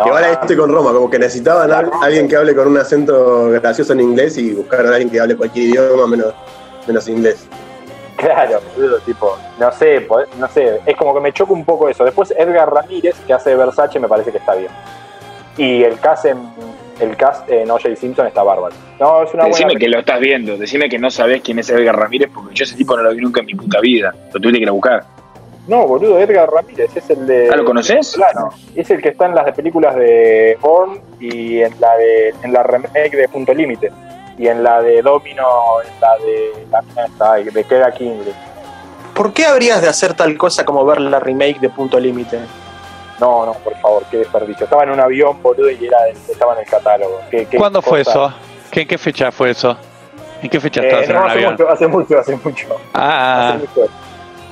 Igual 0.04 0.24
a 0.24 0.30
este 0.30 0.56
con 0.56 0.72
Roma, 0.72 0.92
como 0.92 1.08
que 1.08 1.18
necesitaban 1.18 1.70
a 1.70 1.88
alguien 2.02 2.28
que 2.28 2.36
hable 2.36 2.54
con 2.54 2.66
un 2.66 2.78
acento 2.78 3.50
gracioso 3.50 3.92
en 3.92 4.00
inglés 4.00 4.36
y 4.38 4.52
buscaron 4.52 4.88
a 4.88 4.96
alguien 4.96 5.10
que 5.10 5.20
hable 5.20 5.36
cualquier 5.36 5.66
idioma 5.66 6.06
menos, 6.06 6.34
menos 6.86 7.08
inglés. 7.08 7.46
Claro, 8.16 8.60
tipo, 9.04 9.36
no 9.58 9.72
sé, 9.72 10.08
no 10.38 10.48
sé, 10.48 10.80
es 10.86 10.96
como 10.96 11.14
que 11.14 11.20
me 11.20 11.32
choca 11.32 11.52
un 11.52 11.64
poco 11.64 11.88
eso. 11.88 12.04
Después 12.04 12.32
Edgar 12.36 12.72
Ramírez, 12.72 13.16
que 13.26 13.32
hace 13.32 13.54
Versace, 13.54 13.98
me 14.00 14.08
parece 14.08 14.32
que 14.32 14.38
está 14.38 14.54
bien. 14.54 14.70
Y 15.56 15.82
el 15.82 15.98
caso 16.00 16.28
en 16.28 16.38
el 17.00 17.16
cast 17.16 17.48
en 17.50 17.70
O.J. 17.70 17.96
Simpson 17.96 18.26
está 18.26 18.42
bárbaro. 18.42 18.74
No, 19.00 19.22
es 19.22 19.34
una 19.34 19.44
Decime 19.44 19.76
que 19.76 19.88
lo 19.88 19.98
estás 19.98 20.20
viendo, 20.20 20.56
decime 20.56 20.88
que 20.88 20.98
no 20.98 21.10
sabés 21.10 21.42
quién 21.42 21.58
es 21.58 21.70
Edgar 21.70 21.96
Ramírez, 21.96 22.30
porque 22.32 22.54
yo 22.54 22.64
ese 22.64 22.76
tipo 22.76 22.96
no 22.96 23.02
lo 23.02 23.12
vi 23.12 23.20
nunca 23.20 23.40
en 23.40 23.46
mi 23.46 23.54
puta 23.54 23.80
vida. 23.80 24.14
Lo 24.32 24.40
tuviste 24.40 24.58
que 24.58 24.62
ir 24.62 24.68
a 24.68 24.72
buscar. 24.72 25.04
No, 25.66 25.86
boludo, 25.86 26.18
Edgar 26.20 26.50
Ramírez 26.50 26.94
es 26.94 27.08
el 27.10 27.26
de. 27.26 27.48
¿Ah, 27.50 27.56
lo 27.56 27.64
conoces? 27.64 28.12
Claro, 28.14 28.50
es 28.74 28.90
el 28.90 29.00
que 29.00 29.08
está 29.10 29.26
en 29.26 29.34
las 29.34 29.46
de 29.46 29.52
películas 29.52 29.96
de 29.96 30.58
Horn 30.60 31.00
y 31.20 31.60
en 31.60 31.80
la 31.80 31.96
de 31.96 32.34
en 32.42 32.52
la 32.52 32.62
remake 32.62 33.16
de 33.16 33.28
Punto 33.28 33.54
Límite. 33.54 33.90
Y 34.36 34.48
en 34.48 34.62
la 34.62 34.82
de 34.82 35.00
Domino, 35.00 35.46
en 35.86 36.00
la 36.00 36.18
de 36.18 36.66
la 37.18 37.52
de 37.52 37.64
Queda 37.64 37.92
King. 37.92 38.18
¿Por 39.14 39.32
qué 39.32 39.46
habrías 39.46 39.80
de 39.80 39.88
hacer 39.88 40.14
tal 40.14 40.36
cosa 40.36 40.64
como 40.64 40.84
ver 40.84 41.00
la 41.00 41.20
remake 41.20 41.60
de 41.60 41.70
Punto 41.70 42.00
Límite? 42.00 42.40
No, 43.20 43.46
no, 43.46 43.52
por 43.54 43.76
favor, 43.78 44.04
qué 44.10 44.18
desperdicio. 44.18 44.64
Estaba 44.64 44.84
en 44.84 44.90
un 44.90 45.00
avión, 45.00 45.40
boludo, 45.42 45.70
y 45.70 45.86
era, 45.86 46.08
estaba 46.08 46.54
en 46.54 46.60
el 46.60 46.66
catálogo. 46.66 47.20
¿Cuándo 47.56 47.80
fue 47.80 48.00
eso? 48.00 48.32
¿En 48.72 48.88
qué 48.88 48.98
fecha 48.98 49.30
fue 49.30 49.50
eso? 49.50 49.76
¿En 50.42 50.50
qué 50.50 50.60
fecha 50.60 50.82
estabas 50.82 51.08
eh, 51.08 51.10
en 51.10 51.16
un 51.16 51.22
hace 51.22 51.32
avión? 51.32 51.52
Mucho, 51.52 51.68
hace 51.68 51.86
mucho, 51.86 52.18
hace 52.18 52.36
mucho. 52.36 52.66
Ah. 52.92 53.56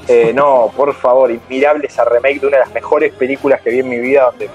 Eh, 0.09 0.33
no, 0.35 0.70
por 0.77 0.94
favor, 0.94 1.31
inmirable 1.31 1.87
esa 1.87 2.05
remake 2.05 2.40
de 2.40 2.46
una 2.46 2.59
de 2.59 2.64
las 2.64 2.72
mejores 2.72 3.12
películas 3.12 3.61
que 3.61 3.70
vi 3.70 3.81
en 3.81 3.88
mi 3.88 3.98
vida, 3.98 4.25
donde 4.25 4.48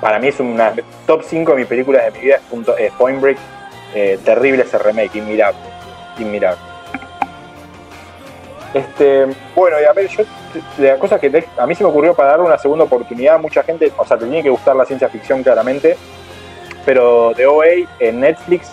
para 0.00 0.18
mí 0.18 0.28
es 0.28 0.40
una 0.40 0.74
top 1.06 1.22
5 1.24 1.52
de 1.52 1.58
mis 1.58 1.66
películas 1.66 2.04
de 2.04 2.10
mi 2.10 2.24
vida, 2.26 2.36
es, 2.36 2.42
punto, 2.42 2.74
Point 2.98 3.20
Break. 3.20 3.38
Eh, 3.94 4.18
terrible 4.24 4.64
ese 4.64 4.76
remake, 4.76 5.14
inmirable. 5.16 5.60
Inmirable. 6.18 6.60
Este, 8.74 9.26
bueno, 9.54 9.80
y 9.80 9.84
a 9.84 9.92
ver, 9.92 10.08
yo, 10.08 10.24
la 10.78 10.98
cosa 10.98 11.18
que 11.18 11.46
a 11.56 11.66
mí 11.66 11.74
se 11.74 11.84
me 11.84 11.90
ocurrió 11.90 12.14
para 12.14 12.30
darle 12.30 12.46
una 12.46 12.58
segunda 12.58 12.84
oportunidad, 12.84 13.38
mucha 13.40 13.62
gente, 13.62 13.92
o 13.96 14.04
sea, 14.04 14.16
te 14.16 14.24
tiene 14.24 14.42
que 14.42 14.50
gustar 14.50 14.76
la 14.76 14.84
ciencia 14.84 15.08
ficción 15.08 15.42
claramente, 15.42 15.96
pero 16.84 17.32
de 17.34 17.46
OA 17.46 17.66
en 17.98 18.20
Netflix, 18.20 18.72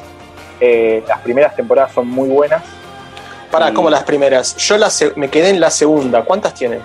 eh, 0.60 1.04
las 1.08 1.20
primeras 1.22 1.56
temporadas 1.56 1.92
son 1.92 2.08
muy 2.08 2.30
buenas. 2.30 2.64
Para, 3.50 3.74
como 3.74 3.90
las 3.90 4.04
primeras. 4.04 4.56
Yo 4.58 4.78
me 5.16 5.30
quedé 5.30 5.50
en 5.50 5.60
la 5.60 5.70
segunda. 5.70 6.24
¿Cuántas 6.24 6.54
tiene? 6.54 6.80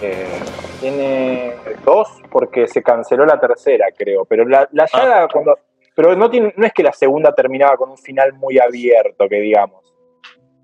Eh, 0.00 0.40
tiene 0.80 1.54
dos, 1.84 2.08
porque 2.30 2.66
se 2.66 2.82
canceló 2.82 3.26
la 3.26 3.38
tercera, 3.38 3.86
creo. 3.96 4.24
Pero 4.24 4.46
la, 4.48 4.68
la 4.72 4.86
ah. 4.92 5.28
cuando. 5.30 5.58
Pero 5.94 6.16
no, 6.16 6.30
tiene, 6.30 6.54
no 6.56 6.66
es 6.66 6.72
que 6.72 6.82
la 6.82 6.92
segunda 6.92 7.34
terminaba 7.34 7.76
con 7.76 7.90
un 7.90 7.98
final 7.98 8.32
muy 8.32 8.58
abierto, 8.58 9.28
que 9.28 9.36
digamos. 9.36 9.81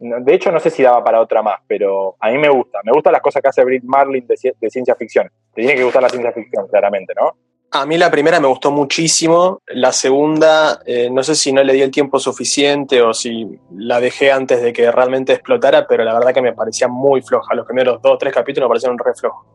De 0.00 0.34
hecho, 0.34 0.52
no 0.52 0.60
sé 0.60 0.70
si 0.70 0.82
daba 0.82 1.02
para 1.02 1.20
otra 1.20 1.42
más, 1.42 1.60
pero 1.66 2.16
a 2.20 2.30
mí 2.30 2.38
me 2.38 2.48
gusta. 2.48 2.78
Me 2.84 2.92
gustan 2.92 3.12
las 3.12 3.22
cosas 3.22 3.42
que 3.42 3.48
hace 3.48 3.64
Britt 3.64 3.84
Marlin 3.84 4.26
de, 4.26 4.36
ciencia 4.70 4.94
ficción. 4.94 5.28
Te 5.52 5.62
tiene 5.62 5.74
que 5.74 5.82
gustar 5.82 6.02
la 6.02 6.08
ciencia 6.08 6.32
ficción, 6.32 6.68
claramente, 6.68 7.14
¿no? 7.16 7.36
A 7.70 7.84
mí 7.84 7.98
la 7.98 8.10
primera 8.10 8.40
me 8.40 8.46
gustó 8.46 8.70
muchísimo. 8.70 9.60
La 9.66 9.92
segunda, 9.92 10.80
eh, 10.86 11.10
no 11.10 11.22
sé 11.22 11.34
si 11.34 11.52
no 11.52 11.62
le 11.62 11.74
di 11.74 11.82
el 11.82 11.90
tiempo 11.90 12.18
suficiente 12.18 13.02
o 13.02 13.12
si 13.12 13.58
la 13.74 14.00
dejé 14.00 14.32
antes 14.32 14.62
de 14.62 14.72
que 14.72 14.90
realmente 14.90 15.32
explotara, 15.32 15.86
pero 15.86 16.04
la 16.04 16.14
verdad 16.14 16.32
que 16.32 16.42
me 16.42 16.54
parecía 16.54 16.88
muy 16.88 17.20
floja. 17.20 17.54
Los 17.54 17.66
primeros 17.66 18.00
dos 18.00 18.12
o 18.14 18.18
tres 18.18 18.32
capítulos 18.32 18.68
me 18.68 18.70
parecieron 18.70 18.98
re 18.98 19.12
flojos. 19.14 19.46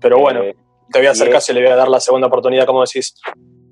Pero 0.00 0.18
bueno, 0.18 0.42
eh, 0.42 0.54
te 0.92 0.98
voy 0.98 1.08
a 1.08 1.12
acercar 1.12 1.40
si 1.40 1.52
le 1.52 1.62
voy 1.62 1.70
a 1.70 1.76
dar 1.76 1.88
la 1.88 2.00
segunda 2.00 2.28
oportunidad, 2.28 2.66
como 2.66 2.82
decís. 2.82 3.14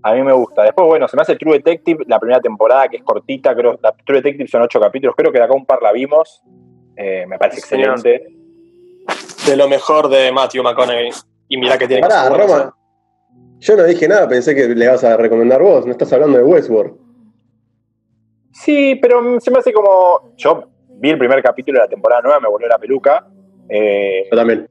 A 0.04 0.12
mí 0.12 0.22
me 0.22 0.34
gusta. 0.34 0.64
Después, 0.64 0.86
bueno, 0.86 1.08
se 1.08 1.16
me 1.16 1.22
hace 1.22 1.34
True 1.34 1.54
Detective, 1.54 2.04
la 2.06 2.20
primera 2.20 2.38
temporada, 2.38 2.88
que 2.88 2.98
es 2.98 3.02
cortita, 3.02 3.54
creo. 3.54 3.78
La 3.82 3.90
True 3.92 4.18
Detective 4.18 4.46
son 4.48 4.60
ocho 4.60 4.78
capítulos, 4.78 5.14
creo 5.16 5.32
que 5.32 5.38
de 5.38 5.44
acá 5.44 5.54
un 5.54 5.64
par 5.64 5.80
la 5.80 5.92
vimos. 5.92 6.42
Eh, 6.94 7.24
me 7.26 7.38
parece 7.38 7.60
excelente. 7.60 8.26
De 9.46 9.56
lo 9.56 9.66
mejor 9.66 10.10
de 10.10 10.30
Matthew 10.30 10.62
McConaughey. 10.62 11.10
Y 11.48 11.56
mira 11.56 11.78
que 11.78 11.88
tiene 11.88 12.02
Pará, 12.02 12.28
Roma. 12.28 12.76
Yo 13.60 13.76
no 13.76 13.84
dije 13.84 14.06
nada, 14.06 14.28
pensé 14.28 14.54
que 14.54 14.68
le 14.68 14.88
vas 14.88 15.02
a 15.04 15.16
recomendar 15.16 15.62
vos. 15.62 15.86
No 15.86 15.92
estás 15.92 16.12
hablando 16.12 16.36
de 16.36 16.44
Westworld. 16.44 16.98
Sí, 18.52 18.96
pero 18.96 19.40
se 19.40 19.50
me 19.50 19.60
hace 19.60 19.72
como. 19.72 20.34
Yo 20.36 20.64
vi 20.98 21.08
el 21.08 21.18
primer 21.18 21.42
capítulo 21.42 21.78
de 21.78 21.84
la 21.86 21.88
temporada 21.88 22.20
nueva, 22.20 22.40
me 22.40 22.48
volvió 22.48 22.68
la 22.68 22.78
peluca. 22.78 23.26
Eh, 23.70 24.28
yo 24.30 24.36
también. 24.36 24.68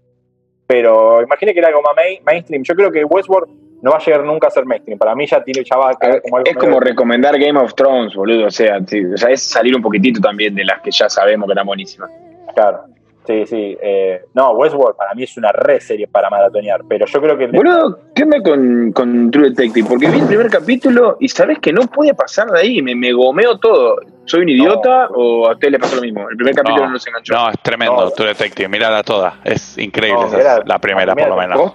Pero 0.67 1.24
imaginé 1.24 1.54
que 1.54 1.60
era 1.60 1.69
algo 1.69 1.82
más 1.82 1.96
mainstream. 2.24 2.62
Yo 2.62 2.76
creo 2.76 2.91
que 2.91 3.04
Westworld 3.04 3.62
no 3.84 3.91
va 3.91 3.98
a 3.98 4.00
llegar 4.00 4.24
nunca 4.24 4.48
a 4.48 4.50
ser 4.50 4.65
mainstream. 4.65 4.98
Para 4.98 5.13
mí 5.13 5.28
ya 5.28 5.43
tiene, 5.43 5.62
ya 5.69 5.76
va 5.76 5.91
a 5.91 5.96
quedar 5.96 6.22
como 6.22 6.38
algo 6.38 6.50
Es 6.50 6.56
como 6.56 6.80
recomendar 6.80 7.38
Game 7.38 7.60
of 7.60 7.76
Thrones, 7.76 8.15
boludo. 8.15 8.48
O 8.48 8.52
sea, 8.52 8.78
o 8.78 9.17
sea, 9.17 9.30
es 9.30 9.43
salir 9.43 9.76
un 9.76 9.82
poquitito 9.82 10.22
también 10.22 10.56
de 10.56 10.63
las 10.63 10.82
que 10.82 10.89
ya 10.89 11.10
sabemos 11.10 11.48
que 11.48 11.52
eran 11.52 11.65
buenísimas. 11.65 12.10
Claro. 12.56 12.86
Sí, 13.25 13.45
sí. 13.45 13.77
Eh, 13.81 14.25
no, 14.33 14.51
Westworld 14.51 14.97
para 14.97 15.13
mí 15.13 15.23
es 15.23 15.38
una 15.38 15.51
re 15.51 15.79
serie 15.79 16.07
para 16.07 16.29
maratonear, 16.29 16.81
pero 16.88 17.05
yo 17.05 17.21
creo 17.21 17.38
que... 17.38 17.47
Boludo, 17.47 17.99
¿qué 18.13 18.25
me 18.25 18.41
con, 18.41 18.91
con 18.91 19.31
True 19.31 19.49
Detective? 19.49 19.88
Porque 19.88 20.09
vi 20.09 20.19
el 20.19 20.27
primer 20.27 20.49
capítulo 20.49 21.17
y 21.19 21.29
sabes 21.29 21.59
que 21.59 21.71
no 21.71 21.83
puede 21.83 22.13
pasar 22.13 22.49
de 22.51 22.59
ahí, 22.59 22.81
me, 22.81 22.95
me 22.95 23.13
gomeo 23.13 23.57
todo. 23.59 23.95
¿Soy 24.25 24.41
un 24.41 24.49
idiota 24.49 25.07
o 25.13 25.47
a 25.47 25.53
usted 25.53 25.69
le 25.69 25.79
pasó 25.79 25.97
lo 25.97 26.01
mismo? 26.01 26.29
El 26.29 26.36
primer 26.36 26.55
capítulo 26.55 26.89
no, 26.89 26.99
se 26.99 27.09
enganchó. 27.09 27.33
No, 27.33 27.49
es 27.49 27.59
tremendo, 27.62 28.12
True 28.12 28.27
Detective, 28.29 28.67
mirala 28.67 29.03
toda. 29.03 29.39
Es 29.43 29.77
increíble, 29.77 30.25
la 30.65 30.79
primera, 30.79 31.15
por 31.15 31.29
lo 31.29 31.38
menos. 31.38 31.73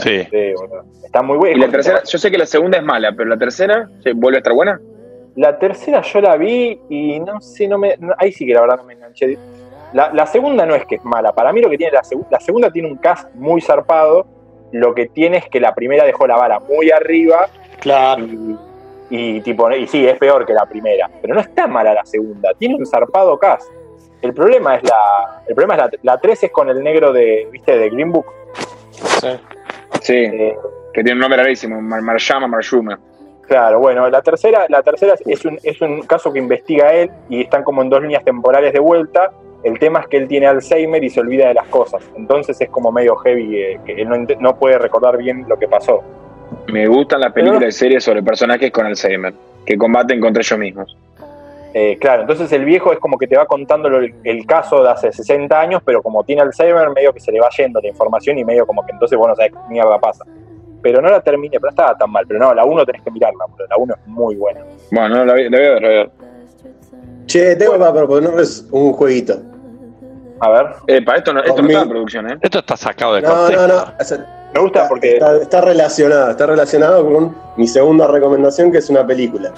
Sí. 0.00 0.26
Está 1.04 1.22
muy 1.22 1.36
buena. 1.36 1.56
Y 1.56 1.60
la 1.60 1.68
tercera, 1.68 2.02
yo 2.04 2.18
sé 2.18 2.30
que 2.30 2.38
la 2.38 2.46
segunda 2.46 2.78
es 2.78 2.84
mala, 2.84 3.12
pero 3.16 3.28
la 3.28 3.36
tercera, 3.38 3.88
¿vuelve 4.14 4.38
a 4.38 4.40
estar 4.40 4.52
buena? 4.52 4.80
La 5.36 5.58
tercera 5.58 6.02
yo 6.02 6.20
la 6.20 6.36
vi 6.36 6.78
y 6.90 7.18
no 7.20 7.40
sé, 7.40 7.66
no 7.66 7.78
me, 7.78 7.96
ahí 8.18 8.32
sí 8.32 8.46
que 8.46 8.52
la 8.52 8.60
verdad 8.60 8.76
no 8.76 8.84
me 8.84 8.92
enganché 8.92 9.38
la, 9.92 10.26
segunda 10.26 10.66
no 10.66 10.74
es 10.74 10.86
que 10.86 10.96
es 10.96 11.04
mala. 11.04 11.32
Para 11.32 11.52
mí 11.52 11.60
lo 11.60 11.70
que 11.70 11.76
tiene 11.76 11.92
la, 11.92 12.02
la 12.30 12.40
segunda 12.40 12.70
tiene 12.70 12.88
un 12.88 12.96
cast 12.96 13.32
muy 13.34 13.60
zarpado. 13.60 14.26
Lo 14.72 14.94
que 14.94 15.06
tiene 15.06 15.38
es 15.38 15.48
que 15.48 15.60
la 15.60 15.74
primera 15.74 16.04
dejó 16.04 16.26
la 16.26 16.36
vara 16.36 16.58
muy 16.60 16.90
arriba. 16.90 17.48
Claro. 17.80 18.24
Y, 19.10 19.40
tipo, 19.42 19.70
y 19.70 19.86
sí, 19.86 20.06
es 20.06 20.18
peor 20.18 20.46
que 20.46 20.54
la 20.54 20.64
primera. 20.64 21.10
Pero 21.20 21.34
no 21.34 21.40
está 21.40 21.66
mala 21.66 21.92
la 21.92 22.04
segunda. 22.06 22.50
Tiene 22.58 22.76
un 22.76 22.86
zarpado 22.86 23.38
cast. 23.38 23.70
El 24.22 24.32
problema 24.32 24.76
es 24.76 24.84
la. 24.84 25.42
El 25.46 25.54
problema 25.54 25.74
es 25.74 25.80
la, 26.02 26.14
la 26.14 26.20
3 26.20 26.44
es 26.44 26.50
con 26.50 26.68
el 26.70 26.82
negro 26.82 27.12
de, 27.12 27.48
¿viste? 27.50 27.76
de 27.76 27.90
Green 27.90 28.12
Book. 28.12 28.26
Sí. 28.92 29.28
Sí. 30.00 30.14
Eh, 30.14 30.56
que 30.92 31.02
tiene 31.02 31.14
un 31.14 31.20
nombre 31.20 31.42
rarísimo, 31.42 31.80
Marshama 31.80 32.46
Marshuma. 32.46 32.98
Claro, 33.46 33.80
bueno, 33.80 34.08
la 34.08 34.22
tercera, 34.22 34.66
la 34.68 34.82
tercera 34.82 35.14
es 35.26 35.44
un, 35.44 35.58
es 35.62 35.80
un 35.80 36.02
caso 36.02 36.32
que 36.32 36.38
investiga 36.38 36.92
él 36.94 37.10
y 37.28 37.42
están 37.42 37.64
como 37.64 37.82
en 37.82 37.90
dos 37.90 38.00
líneas 38.00 38.24
temporales 38.24 38.72
de 38.72 38.78
vuelta 38.78 39.32
el 39.64 39.78
tema 39.78 40.00
es 40.00 40.08
que 40.08 40.16
él 40.16 40.28
tiene 40.28 40.46
Alzheimer 40.46 41.02
y 41.02 41.10
se 41.10 41.20
olvida 41.20 41.48
de 41.48 41.54
las 41.54 41.66
cosas. 41.68 42.02
Entonces 42.16 42.60
es 42.60 42.68
como 42.68 42.90
medio 42.90 43.16
heavy, 43.16 43.56
eh, 43.56 43.80
que 43.84 43.92
él 43.92 44.08
no, 44.40 44.56
puede 44.56 44.78
recordar 44.78 45.16
bien 45.16 45.44
lo 45.48 45.58
que 45.58 45.68
pasó. 45.68 46.02
Me 46.68 46.86
gustan 46.86 47.20
las 47.20 47.32
películas 47.32 47.68
y 47.68 47.72
series 47.72 48.04
sobre 48.04 48.22
personajes 48.22 48.70
con 48.72 48.86
Alzheimer, 48.86 49.32
que 49.64 49.76
combaten 49.76 50.20
contra 50.20 50.40
ellos 50.40 50.58
mismos. 50.58 50.96
Eh, 51.74 51.96
claro, 51.98 52.22
entonces 52.22 52.52
el 52.52 52.66
viejo 52.66 52.92
es 52.92 52.98
como 52.98 53.16
que 53.16 53.26
te 53.26 53.36
va 53.36 53.46
contando 53.46 53.88
el, 53.88 54.46
caso 54.46 54.82
de 54.82 54.90
hace 54.90 55.10
60 55.10 55.58
años, 55.58 55.82
pero 55.84 56.02
como 56.02 56.22
tiene 56.24 56.42
Alzheimer, 56.42 56.90
medio 56.90 57.14
que 57.14 57.20
se 57.20 57.32
le 57.32 57.40
va 57.40 57.48
yendo 57.56 57.80
la 57.80 57.88
información 57.88 58.38
y 58.38 58.44
medio 58.44 58.66
como 58.66 58.84
que 58.84 58.92
entonces 58.92 59.16
vos 59.16 59.28
no 59.28 59.36
sabés 59.36 59.52
qué 59.52 59.58
mierda 59.70 59.98
pasa. 59.98 60.24
Pero 60.82 61.00
no 61.00 61.08
la 61.08 61.20
terminé, 61.20 61.58
pero 61.60 61.70
estaba 61.70 61.96
tan 61.96 62.10
mal. 62.10 62.26
Pero 62.26 62.40
no, 62.40 62.52
la 62.52 62.64
1 62.64 62.84
tenés 62.84 63.02
que 63.02 63.10
mirarla, 63.10 63.44
la 63.70 63.76
1 63.76 63.94
es 63.94 64.06
muy 64.08 64.34
buena. 64.34 64.60
Bueno, 64.90 65.24
la, 65.24 65.24
la 65.24 65.32
voy 65.32 65.42
a 65.42 65.50
ver, 65.50 65.82
la 65.82 65.88
voy 65.88 65.96
a 65.96 66.00
ver. 66.00 66.10
Che, 67.26 67.56
tengo 67.56 67.78
para 67.78 67.92
proponerles 67.92 68.66
un 68.72 68.92
jueguito. 68.92 69.51
A 70.42 70.48
ver. 70.48 70.66
Eh, 70.88 71.02
para 71.02 71.18
esto 71.18 71.32
no, 71.32 71.40
esto 71.40 71.62
no 71.62 71.68
está 71.68 71.82
en 71.82 71.88
producción, 71.88 72.28
¿eh? 72.28 72.38
Esto 72.42 72.58
está 72.58 72.76
sacado 72.76 73.14
de 73.14 73.22
no, 73.22 73.28
contexto. 73.28 73.68
No, 73.68 73.74
no, 73.76 74.26
Me 74.52 74.60
gusta 74.60 74.88
porque. 74.88 75.20
Está, 75.40 75.60
relacionado, 75.60 76.32
está 76.32 76.46
relacionado 76.46 77.04
con 77.04 77.36
mi 77.56 77.68
segunda 77.68 78.08
recomendación, 78.08 78.72
que 78.72 78.78
es 78.78 78.90
una 78.90 79.06
película. 79.06 79.52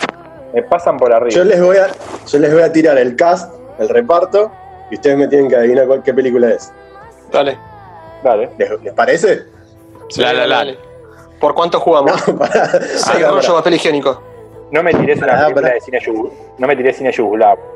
Me 0.52 0.62
pasan 0.62 0.98
por 0.98 1.10
arriba. 1.10 1.30
Yo 1.30 1.42
les 1.42 1.62
voy 1.62 1.78
a, 1.78 1.86
yo 2.26 2.38
les 2.38 2.52
voy 2.52 2.62
a 2.62 2.70
tirar 2.70 2.98
el 2.98 3.16
cast, 3.16 3.54
el 3.78 3.88
reparto, 3.88 4.52
y 4.90 4.96
ustedes 4.96 5.16
me 5.16 5.26
tienen 5.26 5.48
que 5.48 5.56
adivinar 5.56 5.86
cuál, 5.86 6.02
qué 6.02 6.12
película 6.12 6.50
es. 6.50 6.70
Dale. 7.32 7.56
Dale. 8.22 8.50
¿Les, 8.58 8.92
parece? 8.92 9.44
Sí, 10.10 10.20
dale, 10.20 10.46
dale, 10.46 10.78
¿Por 11.40 11.54
cuánto 11.54 11.80
jugamos? 11.80 12.28
No, 12.28 12.38
para, 12.38 12.78
papel 13.40 13.74
higiénico. 13.74 14.22
No 14.70 14.82
me 14.82 14.92
tires 14.92 15.16
una 15.16 15.44
película 15.44 15.70
de 15.70 15.80
cine 15.80 15.98
No 16.58 16.66
me 16.66 16.76
tiré 16.76 16.92
cine 16.92 17.10
yugoslavo. 17.10 17.74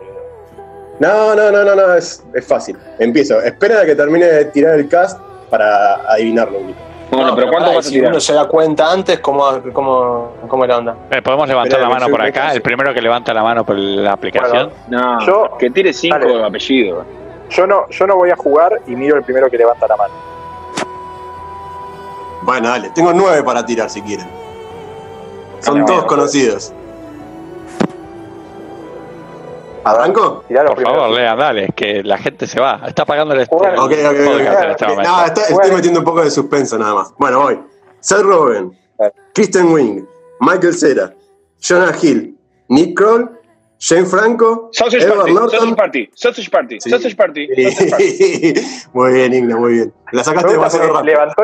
No, 1.01 1.35
no, 1.35 1.53
no, 1.53 1.65
no, 1.65 1.75
no, 1.75 1.95
es, 1.95 2.25
es 2.35 2.47
fácil. 2.47 2.77
Empiezo. 2.99 3.41
Espera 3.41 3.81
a 3.81 3.87
que 3.87 3.95
termine 3.95 4.27
de 4.27 4.45
tirar 4.47 4.75
el 4.75 4.89
cast 4.89 5.21
para 5.49 5.95
adivinarlo. 6.11 6.59
Bueno, 7.11 7.35
pero 7.35 7.49
¿cuánto 7.51 7.75
vas 7.75 7.87
a 7.87 7.91
tirar? 7.91 8.07
Si 8.07 8.11
uno 8.11 8.21
se 8.21 8.35
da 8.35 8.47
cuenta 8.47 8.93
antes, 8.93 9.19
¿cómo, 9.21 9.63
cómo, 9.73 10.33
cómo 10.47 10.67
la 10.67 10.79
onda? 10.79 10.97
Eh, 11.11 11.23
¿Podemos 11.23 11.49
levantar 11.49 11.81
la 11.81 11.89
mano 11.89 12.09
por 12.09 12.21
acá? 12.21 12.53
El 12.53 12.61
primero 12.61 12.93
que 12.93 13.01
levanta 13.01 13.33
la 13.33 13.43
mano 13.43 13.65
por 13.65 13.77
la 13.77 14.13
aplicación. 14.13 14.71
no, 14.89 15.21
yo, 15.25 15.57
que 15.59 15.71
tire 15.71 15.93
cinco 15.93 16.45
apellidos. 16.45 17.07
Yo 17.51 17.67
no, 17.67 17.89
yo 17.89 18.07
no 18.07 18.17
voy 18.17 18.31
a 18.31 18.37
jugar 18.37 18.81
y 18.87 18.95
miro 18.95 19.17
el 19.17 19.23
primero 19.23 19.49
que 19.49 19.57
levanta 19.57 19.87
la 19.87 19.97
mano. 19.97 20.15
Bueno, 22.43 22.69
dale. 22.69 22.91
Tengo 22.91 23.13
nueve 23.13 23.43
para 23.43 23.65
tirar 23.65 23.89
si 23.89 24.03
quieren. 24.03 24.27
Son 25.61 25.85
todos 25.85 26.05
conocidos. 26.05 26.73
¿Arranco? 29.89 30.45
Por 30.47 30.83
favor, 30.83 31.11
Lea, 31.11 31.35
dale, 31.35 31.69
que 31.75 32.03
la 32.03 32.19
gente 32.19 32.47
se 32.47 32.61
va. 32.61 32.83
Está 32.87 33.05
pagando 33.05 33.35
el 33.35 33.41
estudio. 33.41 33.71
Ok, 33.73 33.93
ok, 33.93 34.83
ok. 34.83 35.05
No, 35.05 35.25
estoy 35.25 35.73
metiendo 35.73 36.01
un 36.01 36.05
poco 36.05 36.23
de 36.23 36.31
suspenso 36.31 36.79
nada 36.79 36.95
más. 36.95 37.15
Bueno, 37.19 37.41
voy. 37.41 37.59
Seth 38.01 38.21
Rogen, 38.21 38.77
Kristen 39.35 39.73
Wing, 39.73 40.05
Michael 40.41 40.75
Cera, 40.75 41.15
Jonah 41.61 41.93
Hill, 42.01 42.37
Nick 42.69 42.97
Kroll, 42.97 43.31
Shane 43.79 44.07
Franco, 44.07 44.71
Sausage 44.73 45.05
Edward 45.05 45.19
Party, 45.19 45.33
Norton. 45.33 45.51
Sausage 45.51 45.77
Party, 45.77 46.11
Sausage 46.15 46.51
Party, 46.51 46.81
Sausage 46.81 47.17
Party. 47.17 47.49
muy 48.93 49.13
bien, 49.13 49.35
Igna, 49.35 49.57
muy 49.57 49.73
bien. 49.73 49.95
La 50.13 50.25
sacaste 50.25 50.53
demasiado 50.53 50.93
rápido. 50.93 51.05
Levantó, 51.05 51.43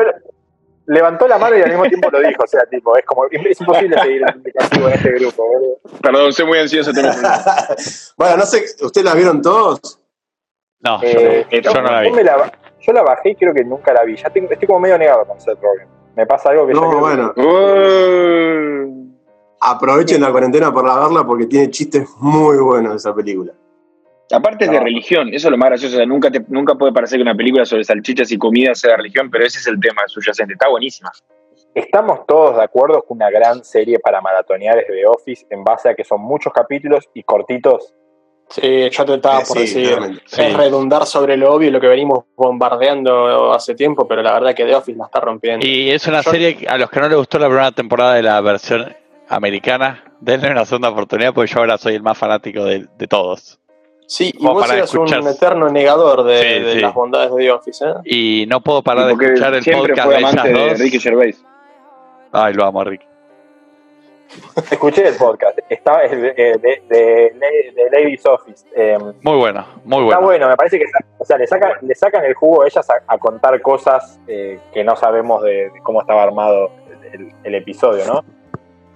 levantó 0.87 1.27
la 1.27 1.37
mano 1.37 1.57
y 1.57 1.61
al 1.61 1.69
mismo 1.69 1.83
tiempo 1.89 2.09
lo 2.09 2.19
dijo. 2.19 2.43
O 2.43 2.47
sea, 2.47 2.65
tipo, 2.65 2.97
es 2.97 3.05
como, 3.05 3.25
es 3.25 3.59
imposible 3.59 3.97
seguir 3.97 4.23
el 4.23 4.35
indicativo 4.35 4.87
en 4.87 4.93
este 4.93 5.11
grupo, 5.11 5.45
Perdón, 6.01 6.33
soy 6.33 6.45
muy 6.45 6.59
ansioso. 6.59 6.91
bueno, 8.17 8.37
no 8.37 8.45
sé, 8.45 8.65
¿ustedes 8.81 9.05
la 9.05 9.13
vieron 9.13 9.41
todos? 9.41 9.99
No, 10.81 10.99
eh, 11.01 11.45
yo, 11.63 11.73
no, 11.73 11.81
la 11.81 12.01
vi. 12.01 12.11
La, 12.23 12.51
yo 12.79 12.93
la 12.93 13.01
bajé 13.01 13.29
y 13.29 13.35
creo 13.35 13.53
que 13.53 13.63
nunca 13.63 13.91
la 13.93 14.03
vi. 14.03 14.15
Ya 14.15 14.29
tengo, 14.29 14.51
estoy 14.51 14.67
como 14.67 14.79
medio 14.79 14.97
negado 14.97 15.25
con 15.25 15.39
Seth 15.39 15.59
Rogen. 15.61 15.87
Me 16.15 16.25
pasa 16.25 16.49
algo 16.49 16.67
que 16.67 16.73
no, 16.73 16.99
bueno. 16.99 17.33
Aprovechen 19.59 20.21
la 20.21 20.31
cuarentena 20.31 20.71
para 20.71 20.99
verla 20.99 21.25
porque 21.25 21.47
tiene 21.47 21.69
chistes 21.71 22.07
muy 22.19 22.57
buenos 22.57 22.95
esa 22.95 23.13
película. 23.15 23.51
Aparte 24.31 24.65
es 24.65 24.71
de 24.71 24.79
religión, 24.79 25.29
eso 25.33 25.47
es 25.47 25.51
lo 25.51 25.57
más 25.57 25.69
gracioso. 25.69 26.03
nunca, 26.05 26.31
te, 26.31 26.43
nunca 26.47 26.75
puede 26.75 26.91
parecer 26.91 27.19
que 27.19 27.23
una 27.23 27.35
película 27.35 27.65
sobre 27.65 27.83
salchichas 27.83 28.31
y 28.31 28.37
comida 28.37 28.73
sea 28.73 28.91
de 28.91 28.97
religión, 28.97 29.29
pero 29.29 29.45
ese 29.45 29.59
es 29.59 29.67
el 29.67 29.79
tema 29.79 30.01
subyacente. 30.07 30.53
Está 30.53 30.67
buenísima. 30.67 31.11
Estamos 31.75 32.25
todos 32.25 32.57
de 32.57 32.63
acuerdo 32.63 33.01
que 33.01 33.13
una 33.13 33.29
gran 33.29 33.63
serie 33.63 33.99
para 33.99 34.21
maratonear 34.21 34.79
es 34.79 34.87
The 34.87 35.05
Office, 35.05 35.45
en 35.49 35.63
base 35.63 35.89
a 35.89 35.93
que 35.93 36.03
son 36.03 36.21
muchos 36.21 36.53
capítulos 36.53 37.07
y 37.13 37.23
cortitos. 37.23 37.93
Sí, 38.47 38.89
yo 38.89 39.05
te 39.05 39.15
estaba 39.15 39.41
por 39.41 39.57
decir, 39.57 39.97
es 40.37 40.57
redundar 40.57 41.05
sobre 41.05 41.35
lo 41.35 41.53
obvio, 41.53 41.71
lo 41.71 41.81
que 41.81 41.87
venimos 41.87 42.25
bombardeando 42.35 43.51
hace 43.53 43.73
tiempo, 43.73 44.07
pero 44.07 44.21
la 44.21 44.33
verdad 44.33 44.51
es 44.51 44.55
que 44.55 44.65
The 44.65 44.75
Office 44.75 44.97
la 44.97 45.05
está 45.05 45.19
rompiendo. 45.19 45.65
Y 45.65 45.91
es 45.91 46.07
una 46.07 46.23
serie 46.23 46.65
a 46.67 46.77
los 46.77 46.89
que 46.89 46.99
no 46.99 47.09
les 47.09 47.17
gustó 47.17 47.39
la 47.39 47.47
primera 47.47 47.71
temporada 47.71 48.13
de 48.13 48.23
la 48.23 48.39
versión 48.41 48.95
americana, 49.27 50.03
denle 50.21 50.51
una 50.51 50.65
segunda 50.65 50.89
oportunidad, 50.89 51.33
porque 51.33 51.51
yo 51.51 51.59
ahora 51.59 51.77
soy 51.77 51.95
el 51.95 52.03
más 52.03 52.17
fanático 52.17 52.63
de 52.63 53.07
todos. 53.09 53.59
Sí, 54.07 54.31
y 54.37 54.45
vos 54.45 54.71
eres 54.71 54.93
un 54.93 55.11
eterno 55.27 55.69
negador 55.69 56.23
de, 56.23 56.81
las 56.81 56.93
bondades 56.93 57.33
de 57.33 57.43
The 57.43 57.51
Office, 57.51 57.85
¿eh? 57.85 57.93
Y 58.05 58.45
no 58.47 58.61
puedo 58.61 58.81
parar 58.81 59.07
de 59.07 59.13
escuchar 59.13 59.53
el 59.53 59.63
podcast 59.63 60.09
de 60.09 60.17
ellas 60.17 60.69
dos. 60.69 60.79
Ricky 60.79 60.99
Gervais. 60.99 61.43
Ay, 62.31 62.53
lo 62.53 62.65
amo, 62.65 62.83
Ricky. 62.83 63.05
Escuché 64.71 65.07
el 65.07 65.15
podcast, 65.15 65.59
estaba 65.69 66.01
de, 66.01 66.17
de, 66.17 66.81
de, 66.89 67.89
Ladies 67.91 68.25
Office. 68.25 68.65
Eh, 68.75 68.97
muy 69.21 69.37
bueno, 69.37 69.65
muy 69.85 70.03
bueno. 70.03 70.09
Está 70.09 70.19
bueno, 70.19 70.49
me 70.49 70.57
parece 70.57 70.79
que 70.79 70.85
o 71.17 71.25
sea, 71.25 71.37
le, 71.37 71.47
sacan, 71.47 71.71
le 71.81 71.95
sacan 71.95 72.25
el 72.25 72.33
jugo 72.33 72.63
a 72.63 72.67
ellas 72.67 72.87
a, 73.07 73.17
contar 73.17 73.61
cosas 73.61 74.19
eh, 74.27 74.59
que 74.73 74.83
no 74.83 74.95
sabemos 74.95 75.43
de, 75.43 75.71
cómo 75.83 76.01
estaba 76.01 76.23
armado 76.23 76.71
el 77.43 77.55
episodio, 77.55 78.05
¿no? 78.05 78.25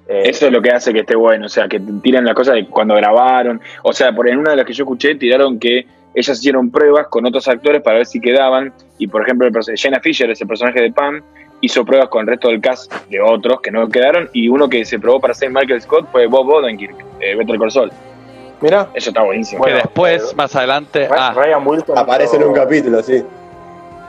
Eh, 0.09 0.23
Eso 0.25 0.47
es 0.47 0.51
lo 0.51 0.59
que 0.59 0.71
hace 0.71 0.91
que 0.91 1.01
esté 1.01 1.15
bueno, 1.15 1.45
o 1.45 1.49
sea, 1.49 1.67
que 1.67 1.79
tiran 2.01 2.25
la 2.25 2.33
cosa 2.33 2.53
de 2.53 2.65
cuando 2.65 2.95
grabaron, 2.95 3.61
o 3.83 3.93
sea, 3.93 4.11
por 4.11 4.27
en 4.27 4.39
una 4.39 4.51
de 4.51 4.57
las 4.57 4.65
que 4.65 4.73
yo 4.73 4.83
escuché 4.83 5.13
tiraron 5.13 5.59
que 5.59 5.85
ellas 6.15 6.35
hicieron 6.39 6.71
pruebas 6.71 7.07
con 7.09 7.27
otros 7.27 7.47
actores 7.47 7.83
para 7.83 7.97
ver 7.97 8.07
si 8.07 8.19
quedaban, 8.19 8.73
y 8.97 9.05
por 9.05 9.21
ejemplo, 9.21 9.47
el, 9.47 9.77
Jenna 9.77 9.99
Fisher, 9.99 10.27
ese 10.31 10.47
personaje 10.47 10.81
de 10.81 10.91
Pam, 10.91 11.21
hizo 11.61 11.85
pruebas 11.85 12.09
con 12.09 12.21
el 12.21 12.27
resto 12.27 12.47
del 12.47 12.59
cast 12.59 12.91
de 13.07 13.21
otros 13.21 13.61
que 13.61 13.69
no 13.69 13.87
quedaron, 13.87 14.31
y 14.33 14.49
uno 14.49 14.67
que 14.67 14.83
se 14.83 14.97
probó 14.97 15.19
para 15.19 15.35
ser 15.35 15.51
Michael 15.51 15.79
Scott 15.79 16.07
fue 16.11 16.25
Bob 16.25 16.49
Odenkirk, 16.49 16.95
eh, 17.19 17.35
Better 17.35 17.59
Call 17.59 17.71
Saul. 17.71 17.91
Mira, 18.61 18.89
eso 18.95 19.11
está 19.11 19.21
buenísimo. 19.21 19.63
Que 19.63 19.73
después, 19.73 20.35
más 20.35 20.55
adelante, 20.55 21.07
ah, 21.15 21.33
Ryan 21.35 21.65
Wilson 21.65 21.97
aparece 21.97 22.35
en 22.37 22.45
un 22.45 22.53
capítulo, 22.53 23.03
sí. 23.03 23.23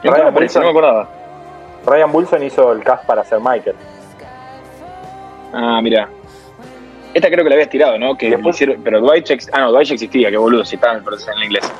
Ryan 0.03 0.35
Wilson, 0.35 0.61
no 0.63 0.65
me 0.65 0.71
acordaba. 0.71 1.09
Ryan 1.85 2.09
Wilson 2.11 2.43
hizo 2.43 2.71
el 2.71 2.83
cast 2.83 3.05
para 3.05 3.23
ser 3.23 3.39
Michael. 3.39 3.75
Ah, 5.53 5.79
mira. 5.81 6.09
Esta 7.13 7.29
creo 7.29 7.43
que 7.43 7.49
la 7.49 7.55
habías 7.55 7.69
tirado, 7.69 7.97
¿no? 7.97 8.17
Que 8.17 8.37
hicieron, 8.49 8.81
pero 8.83 9.01
Dwight 9.01 9.29
ah, 9.51 9.59
no, 9.59 9.71
Dwight 9.71 9.91
existía, 9.91 10.29
que 10.29 10.37
boludo, 10.37 10.63
si 10.63 10.75
estaba 10.75 10.93
en 10.93 10.99
el 10.99 11.03
proceso 11.03 11.31
en 11.37 11.43
inglés. 11.43 11.71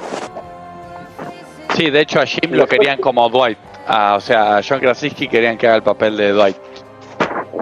Sí, 1.76 1.90
de 1.90 2.02
hecho 2.02 2.20
a 2.20 2.26
Jim 2.26 2.52
lo 2.52 2.68
querían 2.68 3.00
como 3.00 3.30
Dwight. 3.30 3.58
Ah, 3.88 4.16
o 4.18 4.20
sea, 4.20 4.58
a 4.58 4.62
John 4.62 4.80
Krasinski 4.80 5.28
querían 5.28 5.58
que 5.58 5.68
haga 5.68 5.78
el 5.78 5.84
papel 5.84 6.18
de 6.18 6.32
Dwight. 6.34 6.58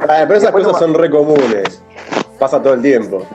Ah, 0.08 0.24
pero 0.28 0.36
esas 0.36 0.52
cosas 0.52 0.80
son 0.80 0.93
re 0.93 1.10
comunes. 1.10 1.84
Pasa 2.39 2.62
todo 2.62 2.74
el 2.74 2.82
tiempo. 2.82 3.26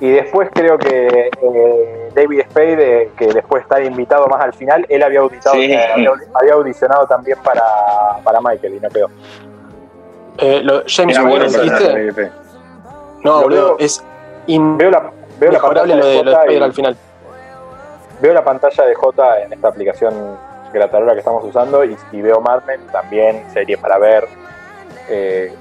Y 0.00 0.08
después 0.10 0.48
creo 0.52 0.78
que 0.78 1.30
eh, 1.42 2.10
David 2.14 2.42
Spade, 2.50 3.02
eh, 3.02 3.10
que 3.16 3.26
después 3.26 3.62
está 3.62 3.82
invitado 3.82 4.26
más 4.28 4.40
al 4.40 4.54
final, 4.54 4.86
él 4.88 5.02
había, 5.02 5.20
auditado, 5.20 5.56
eh, 5.56 5.76
había, 6.34 6.52
audicionado 6.52 7.06
también 7.06 7.36
para, 7.42 7.62
para 8.22 8.40
Michael 8.40 8.76
y 8.76 8.80
no 8.80 8.88
quedó. 8.88 9.08
Lo, 10.38 10.82
James 10.86 11.20
bueno, 11.20 11.44
dijiste. 11.44 12.30
No, 13.24 13.42
boludo, 13.42 13.76
es 13.78 14.04
veo 14.46 14.90
la, 14.90 15.10
veo 15.38 15.52
la 15.52 15.60
pantalla 15.60 15.96
lo 15.96 16.06
de, 16.06 16.18
Spade 16.20 16.62
al 16.62 16.72
final. 16.72 16.96
Veo 18.20 18.34
la 18.34 18.44
pantalla 18.44 18.84
de 18.84 18.94
J 18.94 19.40
en 19.42 19.52
esta 19.52 19.68
aplicación 19.68 20.38
gratarola 20.72 21.12
que 21.12 21.20
estamos 21.20 21.44
usando 21.44 21.84
y, 21.84 21.96
veo 22.12 22.40
Mad 22.40 22.62
Men, 22.66 22.80
también 22.92 23.44
serie 23.52 23.76
para 23.76 23.98
ver. 23.98 24.26
Eh, 25.08 25.52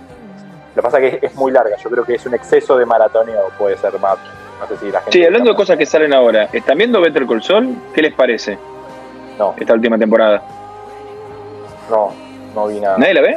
lo 0.75 0.81
que 0.81 0.85
pasa 0.85 0.99
es 0.99 1.19
que 1.19 1.25
es, 1.25 1.35
muy 1.35 1.51
larga, 1.51 1.75
yo 1.77 1.89
creo 1.89 2.03
que 2.03 2.15
es 2.15 2.25
un 2.25 2.35
exceso 2.35 2.77
de 2.77 2.85
maratoneo, 2.85 3.49
puede 3.57 3.77
ser 3.77 3.97
más. 3.99 4.17
No 4.59 4.67
sé 4.67 4.77
si 4.77 4.91
la 4.91 5.01
gente. 5.01 5.17
Sí, 5.17 5.23
hablando 5.23 5.51
de 5.51 5.55
cosas 5.55 5.77
que 5.77 5.85
salen 5.85 6.13
ahora, 6.13 6.49
¿están 6.51 6.77
viendo 6.77 6.99
Better 7.01 7.27
Call 7.27 7.43
Saul? 7.43 7.75
¿Qué 7.93 8.01
les 8.01 8.13
parece? 8.13 8.57
No. 9.37 9.53
Esta 9.57 9.73
última 9.73 9.97
temporada. 9.97 10.41
No, 11.89 12.11
no 12.55 12.67
vi 12.67 12.79
nada. 12.79 12.97
¿Nadie 12.97 13.13
la 13.13 13.21
ve? 13.21 13.35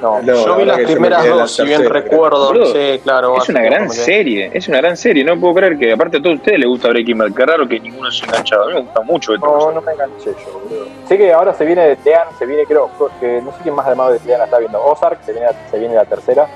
No, 0.00 0.22
yo 0.22 0.56
vi 0.56 0.64
las 0.64 0.78
primeras 0.80 1.28
dos, 1.28 1.56
si 1.56 1.64
bien 1.64 1.88
recuerdo. 1.88 2.66
sí, 2.66 3.00
claro. 3.02 3.36
Es 3.36 3.48
una 3.48 3.62
gran 3.62 3.90
serie, 3.90 4.50
es 4.52 4.68
una 4.68 4.78
gran 4.78 4.96
serie. 4.96 5.24
No 5.24 5.38
puedo 5.38 5.54
creer 5.54 5.78
que, 5.78 5.92
aparte 5.92 6.18
a 6.18 6.22
todos 6.22 6.36
ustedes 6.36 6.58
les 6.60 6.68
gusta 6.68 6.88
Breaking 6.88 7.18
Bad. 7.18 7.32
Qué 7.32 7.46
raro 7.46 7.68
que 7.68 7.80
ninguno 7.80 8.10
se 8.10 8.24
enganchado. 8.24 8.64
A 8.64 8.66
mí 8.68 8.74
me 8.74 8.80
gusta 8.80 9.00
mucho. 9.02 9.36
No, 9.38 9.72
no 9.72 9.80
me 9.80 9.92
enganché 9.92 10.30
yo, 10.30 10.60
boludo. 10.60 10.86
Sé 11.06 11.18
que 11.18 11.32
ahora 11.32 11.54
se 11.54 11.64
viene 11.64 11.96
Dean, 12.04 12.28
se 12.38 12.46
viene, 12.46 12.64
creo, 12.64 12.90
que 13.20 13.40
no 13.42 13.50
sé 13.52 13.58
quién 13.62 13.74
más 13.74 13.86
además 13.86 14.12
de 14.12 14.18
Dean 14.20 14.42
está 14.42 14.58
viendo. 14.58 14.82
Ozark, 14.84 15.22
se 15.24 15.32
viene, 15.32 15.48
se 15.70 15.78
viene 15.78 15.94
la 15.94 16.04
tercera. 16.04 16.46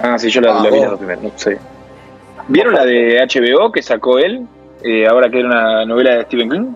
Ah, 0.00 0.18
sí, 0.18 0.30
yo 0.30 0.40
la, 0.40 0.62
vi 0.70 0.80
la 0.80 0.96
primera, 0.96 1.20
no 1.20 1.30
sé. 1.36 1.58
¿Vieron 2.46 2.74
la 2.74 2.84
de 2.84 3.18
HBO 3.26 3.70
que 3.72 3.82
sacó 3.82 4.18
él? 4.18 4.46
Eh, 4.82 5.06
ahora 5.06 5.28
que 5.28 5.40
era 5.40 5.48
una 5.48 5.84
novela 5.84 6.14
de 6.14 6.22
Stephen 6.24 6.50
King. 6.50 6.74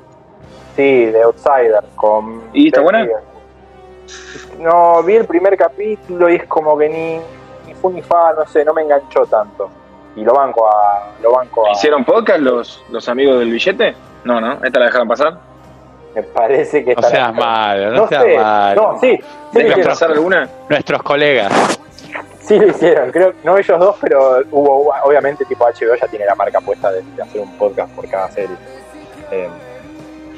Sí, 0.77 1.07
de 1.07 1.23
Outsider. 1.23 1.85
Con 1.95 2.43
¿Y 2.53 2.67
está 2.67 2.81
buena? 2.81 3.07
No, 4.59 5.03
vi 5.03 5.17
el 5.17 5.27
primer 5.27 5.57
capítulo 5.57 6.31
y 6.31 6.37
es 6.37 6.47
como 6.47 6.77
que 6.77 6.89
ni, 6.89 7.21
ni 7.67 7.75
fu 7.75 7.91
ni 7.91 8.03
fa, 8.03 8.33
no 8.35 8.47
sé, 8.47 8.65
no 8.65 8.73
me 8.75 8.83
enganchó 8.83 9.27
tanto. 9.27 9.71
Y 10.17 10.25
lo 10.25 10.35
banco 10.35 10.69
a. 10.69 11.11
Lo 11.23 11.33
banco 11.33 11.67
a... 11.67 11.73
¿Hicieron 11.73 12.05
podcast 12.05 12.41
los, 12.41 12.85
los 12.91 13.09
amigos 13.09 13.39
del 13.39 13.51
billete? 13.51 13.95
No, 14.25 14.41
¿no? 14.41 14.59
¿Esta 14.63 14.79
la 14.79 14.87
dejaron 14.87 15.09
pasar? 15.09 15.39
Me 16.15 16.23
parece 16.23 16.85
que 16.85 16.95
No 16.95 17.03
seas 17.03 17.35
malo, 17.35 17.91
no, 17.91 18.09
seas 18.09 18.25
malo. 18.37 18.93
No, 18.93 18.99
sí. 18.99 19.19
sí 19.53 19.83
pasar 19.83 20.11
alguna? 20.11 20.49
Nuestros 20.69 21.03
colegas. 21.03 21.53
Sí 22.41 22.59
lo 22.59 22.67
hicieron, 22.67 23.11
creo, 23.11 23.33
no 23.45 23.57
ellos 23.57 23.79
dos, 23.79 23.97
pero 24.01 24.43
hubo, 24.51 24.93
obviamente, 25.05 25.45
tipo 25.45 25.65
HBO 25.65 25.95
ya 25.95 26.09
tiene 26.09 26.27
la 26.27 26.35
marca 26.35 26.61
puesta 26.61 26.91
de, 26.91 27.03
hacer 27.23 27.41
un 27.41 27.57
podcast 27.57 27.91
por 27.95 28.09
cada 28.09 28.29
serie. 28.31 28.57
Eh, 29.31 29.49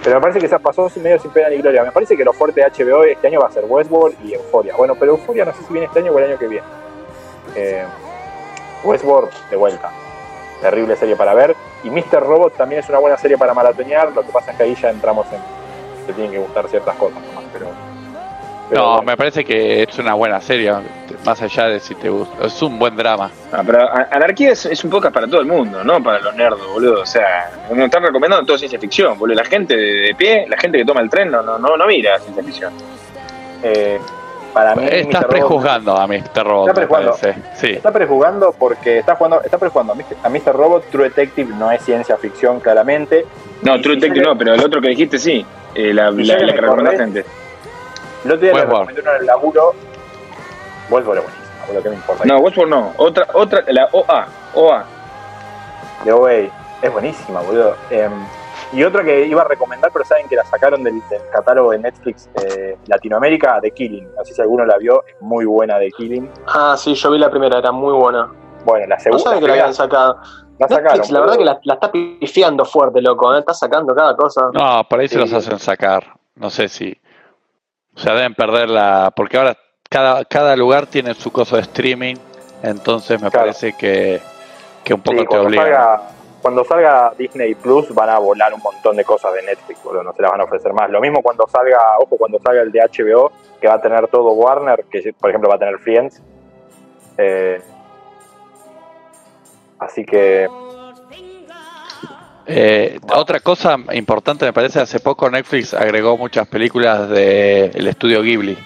pero 0.05 0.17
me 0.17 0.21
parece 0.21 0.39
que 0.39 0.49
se 0.49 0.59
pasó 0.59 0.91
medio 0.97 1.19
sin 1.19 1.31
pena 1.31 1.49
ni 1.49 1.57
gloria. 1.57 1.83
Me 1.83 1.91
parece 1.91 2.15
que 2.15 2.25
lo 2.25 2.35
fuerte 2.35 2.61
de 2.61 2.71
HBO 2.71 3.05
este 3.05 3.27
año 3.27 3.41
va 3.41 3.47
a 3.47 3.51
ser 3.51 3.65
Westworld 3.67 4.15
y 4.23 4.35
Euphoria. 4.35 4.77
Bueno, 4.77 4.95
pero 5.01 5.13
Euphoria 5.13 5.47
no 5.47 5.55
sé 5.55 5.63
si 5.67 5.73
viene 5.73 5.87
este 5.87 6.01
año 6.01 6.13
o 6.13 6.19
el 6.19 6.27
año 6.27 6.39
que 6.39 6.47
viene. 6.47 6.67
Eh, 7.57 7.85
Westworld, 8.85 9.31
de 9.49 9.57
vuelta. 9.57 9.91
Terrible 10.61 10.95
serie 10.97 11.17
para 11.17 11.33
ver. 11.33 11.57
Y 11.83 11.91
Mr. 11.91 12.21
Robot 12.21 12.55
también 12.55 12.83
es 12.83 12.89
una 12.91 12.99
buena 12.99 13.17
serie 13.17 13.39
para 13.39 13.55
maratonear. 13.55 14.13
Lo 14.13 14.21
que 14.21 14.31
pasa 14.31 14.51
es 14.51 14.59
que 14.59 14.63
ahí 14.65 14.75
ya 14.75 14.91
entramos 14.91 15.27
en. 15.33 15.41
Te 16.07 16.13
tienen 16.13 16.33
que 16.33 16.39
gustar 16.39 16.69
ciertas 16.69 16.97
cosas 16.97 17.23
nomás, 17.23 17.45
pero 17.51 17.67
no, 18.71 19.03
me 19.03 19.17
parece 19.17 19.45
que 19.45 19.83
es 19.83 19.99
una 19.99 20.15
buena 20.15 20.41
serie, 20.41 20.73
más 21.25 21.41
allá 21.43 21.69
de 21.69 21.81
si 21.81 21.95
te 21.95 22.09
gusta. 22.09 22.47
Es 22.47 22.63
un 22.63 22.79
buen 22.79 22.97
drama. 22.97 23.31
Ah, 23.53 23.63
pero 23.65 23.87
Anarquía 24.11 24.53
es, 24.53 24.85
un 24.85 24.91
podcast 24.91 25.15
para 25.15 25.27
todo 25.27 25.41
el 25.41 25.47
mundo, 25.47 25.85
no 25.85 26.03
para 26.03 26.21
los 26.21 26.35
nerdos, 26.35 26.67
boludo. 26.73 27.03
O 27.03 27.07
sea, 27.07 27.51
nos 27.71 27.85
están 27.85 28.03
recomendando 28.03 28.47
todo 28.47 28.59
ciencia 28.59 28.79
ficción, 28.79 29.19
boludo. 29.19 29.37
La 29.37 29.45
gente 29.45 29.77
de, 29.77 30.15
pie, 30.17 30.47
la 30.49 30.57
gente 30.57 30.79
que 30.79 30.85
toma 30.85 31.01
el 31.01 31.11
tren, 31.11 31.31
no, 31.31 31.43
no, 31.43 31.59
no, 31.59 31.87
mira 31.87 32.19
ciencia 32.19 32.43
ficción. 32.43 32.73
Eh, 33.63 33.99
para 34.53 34.75
mí, 34.77 34.87
estás 34.89 35.25
prejuzgando 35.25 35.97
a 35.97 36.07
Mr. 36.07 36.45
Robot. 36.45 36.69
Está 36.69 36.75
prejuzgando. 36.75 37.17
Sí. 37.55 37.71
Está 37.71 37.93
prejuzgando 37.93 38.55
porque 38.59 38.99
está 38.99 39.17
jugando, 39.17 39.43
está 39.43 39.59
prejuzgando 39.59 39.95
a 40.23 40.29
Mr. 40.29 40.53
Robot. 40.55 40.91
True 40.91 41.05
Detective 41.05 41.53
no 41.57 41.71
es 41.71 41.83
ciencia 41.83 42.17
ficción, 42.17 42.61
claramente. 42.61 43.27
No, 43.63 43.81
True 43.81 43.97
Detective 43.97 44.25
no, 44.25 44.39
pero 44.39 44.55
el 44.55 44.65
otro 44.65 44.81
que 44.81 44.89
dijiste 44.89 45.19
sí. 45.19 45.45
Eh, 45.75 45.93
la, 45.93 46.11
la, 46.13 46.37
que 46.37 46.47
recomendaste 46.47 47.03
antes. 47.03 47.27
El 48.25 48.33
otro 48.33 48.41
día 48.41 48.55
le 48.55 48.65
recomendé 48.65 49.01
uno 49.01 49.11
en 49.11 49.21
el 49.21 49.27
laburo. 49.27 49.75
Westworld 50.91 51.23
es 51.23 51.27
buenísimo, 51.27 51.83
que 51.83 51.89
me 51.89 51.95
importa. 51.95 52.25
No, 52.25 52.39
Westworld 52.39 52.71
no. 52.71 52.93
Otra, 52.97 53.27
otra, 53.33 53.65
la 53.69 53.89
OA. 53.93 54.27
OA. 54.55 54.85
De 56.05 56.13
OA. 56.13 56.33
Es 56.83 56.93
buenísima, 56.93 57.41
boludo. 57.41 57.77
Eh, 57.91 58.09
y 58.73 58.83
otra 58.83 59.05
que 59.05 59.27
iba 59.27 59.43
a 59.43 59.45
recomendar, 59.45 59.91
pero 59.93 60.05
saben 60.05 60.27
que 60.29 60.37
la 60.37 60.45
sacaron 60.45 60.83
del, 60.83 61.01
catálogo 61.33 61.71
de 61.71 61.79
Netflix 61.79 62.29
eh, 62.43 62.77
Latinoamérica, 62.87 63.61
The 63.61 63.71
Killing. 63.71 64.09
No 64.17 64.25
sé 64.25 64.35
si 64.35 64.41
alguno 64.41 64.65
la 64.65 64.79
vio, 64.79 65.05
es 65.07 65.15
muy 65.21 65.45
buena 65.45 65.79
The 65.79 65.91
Killing. 65.93 66.29
Ah, 66.47 66.75
sí, 66.77 66.95
yo 66.95 67.11
vi 67.11 67.19
la 67.19 67.31
primera, 67.31 67.59
era 67.59 67.71
muy 67.71 67.93
buena. 67.93 68.31
Bueno, 68.65 68.87
la 68.87 68.99
segunda. 68.99 69.23
No 69.23 69.31
saben 69.31 69.41
que 69.41 69.47
la 69.47 69.53
habían 69.53 69.75
sacado. 69.75 70.19
La, 70.59 70.67
Netflix, 70.67 71.11
la 71.11 71.21
verdad 71.21 71.37
que 71.37 71.45
la, 71.45 71.75
está 71.75 71.91
pifiando 71.93 72.65
fuerte, 72.65 73.01
loco. 73.01 73.35
¿eh? 73.35 73.41
Está 73.41 73.55
sacando 73.55 73.95
cada 73.95 74.17
cosa. 74.17 74.51
No, 74.53 74.85
por 74.89 75.01
ahí 75.01 75.09
se 75.09 75.19
los 75.19 75.33
hacen 75.33 75.59
sacar. 75.59 76.05
No 76.37 76.51
sé 76.51 76.69
si. 76.69 76.97
O 77.97 77.99
sea, 77.99 78.15
deben 78.15 78.35
perder 78.35 78.69
la. 78.69 79.13
Porque 79.15 79.37
ahora 79.37 79.57
cada, 79.89 80.25
cada 80.25 80.57
lugar 80.57 80.87
tiene 80.87 81.15
su 81.15 81.31
cosa 81.31 81.57
de 81.57 81.63
streaming, 81.63 82.17
entonces 82.63 83.23
me 83.23 83.31
parece 83.31 83.75
que, 83.75 84.21
que 84.83 84.95
un 84.95 85.01
poco 85.01 85.25
te 85.25 85.39
obliga. 85.39 86.03
cuando 86.43 86.65
salga 86.65 87.13
Disney 87.17 87.55
Plus 87.55 87.95
van 87.95 88.11
a 88.11 88.19
volar 88.19 88.53
un 88.53 88.61
montón 88.61 88.97
de 88.97 89.05
cosas 89.05 89.33
de 89.35 89.43
Netflix, 89.43 89.83
boludo, 89.85 90.03
no 90.03 90.13
se 90.13 90.23
las 90.23 90.33
van 90.33 90.41
a 90.41 90.45
ofrecer 90.45 90.73
más. 90.73 90.91
Lo 90.91 91.01
mismo 91.01 91.23
cuando 91.23 91.47
salga, 91.47 91.79
ojo, 92.01 92.17
cuando 92.17 92.41
salga 92.41 92.63
el 92.63 92.73
de 92.73 92.81
HBO, 92.81 93.31
que 93.61 93.69
va 93.69 93.75
a 93.75 93.81
tener 93.81 94.09
todo 94.09 94.33
Warner, 94.33 94.85
que 94.91 95.15
por 95.19 95.31
ejemplo 95.31 95.49
va 95.49 95.57
a 95.57 95.59
tener 95.59 95.79
Friends. 95.79 96.21
Eh, 97.17 97.63
así 99.79 100.05
que 100.05 100.49
eh, 102.47 102.99
otra 103.15 103.41
cosa 103.41 103.77
importante 103.93 104.45
me 104.45 104.53
parece, 104.53 104.81
hace 104.81 105.01
poco 105.01 105.31
Netflix 105.31 105.75
agregó 105.75 106.17
muchas 106.17 106.47
películas 106.49 107.09
del 107.09 107.87
estudio 107.87 108.23
Ghibli. 108.23 108.57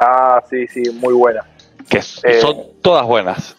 Ah, 0.00 0.42
sí, 0.48 0.66
sí, 0.68 0.82
muy 0.94 1.14
buenas. 1.14 1.44
Que 1.88 1.98
eh, 1.98 2.40
son 2.40 2.56
todas 2.82 3.06
buenas. 3.06 3.56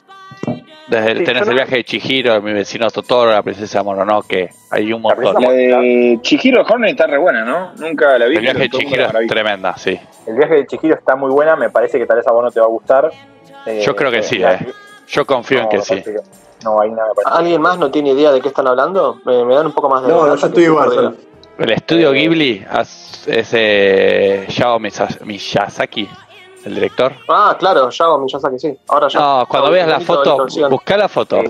Desde 0.88 1.23
tenés 1.23 1.47
el 1.47 1.54
viaje 1.54 1.75
de 1.75 1.84
Chihiro, 1.84 2.41
mi 2.41 2.52
vecino 2.52 2.89
Totoro, 2.89 3.32
la 3.32 3.43
princesa 3.43 3.84
Mononoke, 3.84 4.49
hay 4.71 4.91
un 4.91 5.04
montón. 5.04 5.36
La 5.43 5.52
de 5.52 6.17
Chihiro 6.21 6.63
Hornet 6.63 6.91
está 6.91 7.06
re 7.06 7.19
buena, 7.19 7.45
¿no? 7.45 7.73
Nunca 7.75 8.17
la 8.17 8.25
vi. 8.25 8.38
El 8.38 8.41
viaje 8.41 8.60
de 8.60 8.69
Chihiro 8.69 9.06
es 9.06 9.28
tremenda, 9.28 9.78
sí. 9.78 9.99
El 10.25 10.36
viaje 10.36 10.56
de 10.56 10.65
Chihiro 10.65 10.95
está 10.95 11.15
muy 11.15 11.30
buena, 11.30 11.56
me 11.56 11.69
parece 11.69 11.99
que 11.99 12.08
tal 12.08 12.17
vez 12.17 12.28
a 12.28 12.32
vos 12.32 12.43
no 12.43 12.49
te 12.49 12.60
va 12.60 12.65
a 12.65 12.69
gustar. 12.69 13.12
Yo 13.82 13.95
creo 13.95 14.10
que 14.10 14.19
eh, 14.19 14.23
sí, 14.23 14.41
eh. 14.41 14.58
Yo 15.08 15.25
confío 15.25 15.62
en 15.62 15.69
que 15.69 15.82
sí. 15.82 16.04
No 16.63 16.82
hay 16.82 16.91
nada 16.91 17.12
¿Alguien 17.26 17.62
más 17.62 17.78
no 17.78 17.89
tiene 17.89 18.12
idea 18.12 18.32
de 18.32 18.41
qué 18.41 18.50
están 18.50 18.67
hablando? 18.67 19.19
Me, 19.26 19.56
dan 19.56 19.67
un 19.67 19.72
poco 19.72 19.89
más 19.89 20.04
de. 20.04 20.10
No, 20.10 20.28
no, 20.28 20.36
yo 20.36 20.48
estoy 20.48 20.65
igual. 20.65 21.17
El 21.58 21.72
estudio 21.72 22.12
Ghibli 22.12 22.65
es 23.28 23.50
eh, 23.54 24.45
Yao 24.50 24.80
Miyazaki, 24.80 26.10
el 26.65 26.76
director. 26.76 27.13
Ah, 27.28 27.56
claro, 27.60 27.89
Yao 27.89 28.19
Miyazaki, 28.19 28.60
sí. 28.60 28.78
Ahora 28.88 29.08
ya. 29.10 29.19
No, 29.19 29.45
cuando 29.48 29.72
veas 29.72 29.88
la 29.88 30.00
foto, 30.00 30.45
busca 30.69 30.98
la 30.98 31.10
foto. 31.10 31.41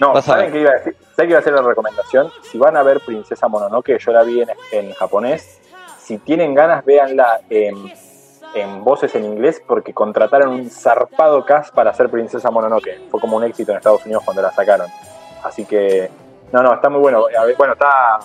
No, 0.00 0.20
¿saben 0.20 0.52
qué 0.52 0.60
iba 0.60 0.70
a 0.70 0.74
decir? 0.74 0.96
¿Saben 1.14 1.28
qué 1.28 1.32
iba 1.32 1.38
a 1.38 1.40
hacer 1.40 1.52
la 1.54 1.62
recomendación? 1.62 2.30
Si 2.42 2.58
van 2.58 2.76
a 2.76 2.82
ver 2.82 3.00
Princesa 3.00 3.48
Mononoke, 3.48 3.98
yo 3.98 4.12
la 4.12 4.22
vi 4.22 4.42
en, 4.42 4.50
en 4.72 4.92
japonés. 4.92 5.60
Si 5.98 6.18
tienen 6.18 6.54
ganas, 6.54 6.84
véanla 6.84 7.40
en 7.48 7.92
en 8.54 8.84
voces 8.84 9.14
en 9.14 9.24
inglés 9.24 9.62
porque 9.66 9.92
contrataron 9.92 10.50
un 10.50 10.70
zarpado 10.70 11.44
cast 11.44 11.74
para 11.74 11.90
hacer 11.90 12.08
Princesa 12.08 12.50
Mononoke. 12.50 13.00
Fue 13.10 13.20
como 13.20 13.36
un 13.36 13.44
éxito 13.44 13.72
en 13.72 13.78
Estados 13.78 14.04
Unidos 14.04 14.22
cuando 14.24 14.42
la 14.42 14.52
sacaron. 14.52 14.88
Así 15.42 15.64
que, 15.64 16.10
no, 16.52 16.62
no, 16.62 16.74
está 16.74 16.88
muy 16.88 17.00
bueno. 17.00 17.26
bueno, 17.58 17.74
está 17.74 18.18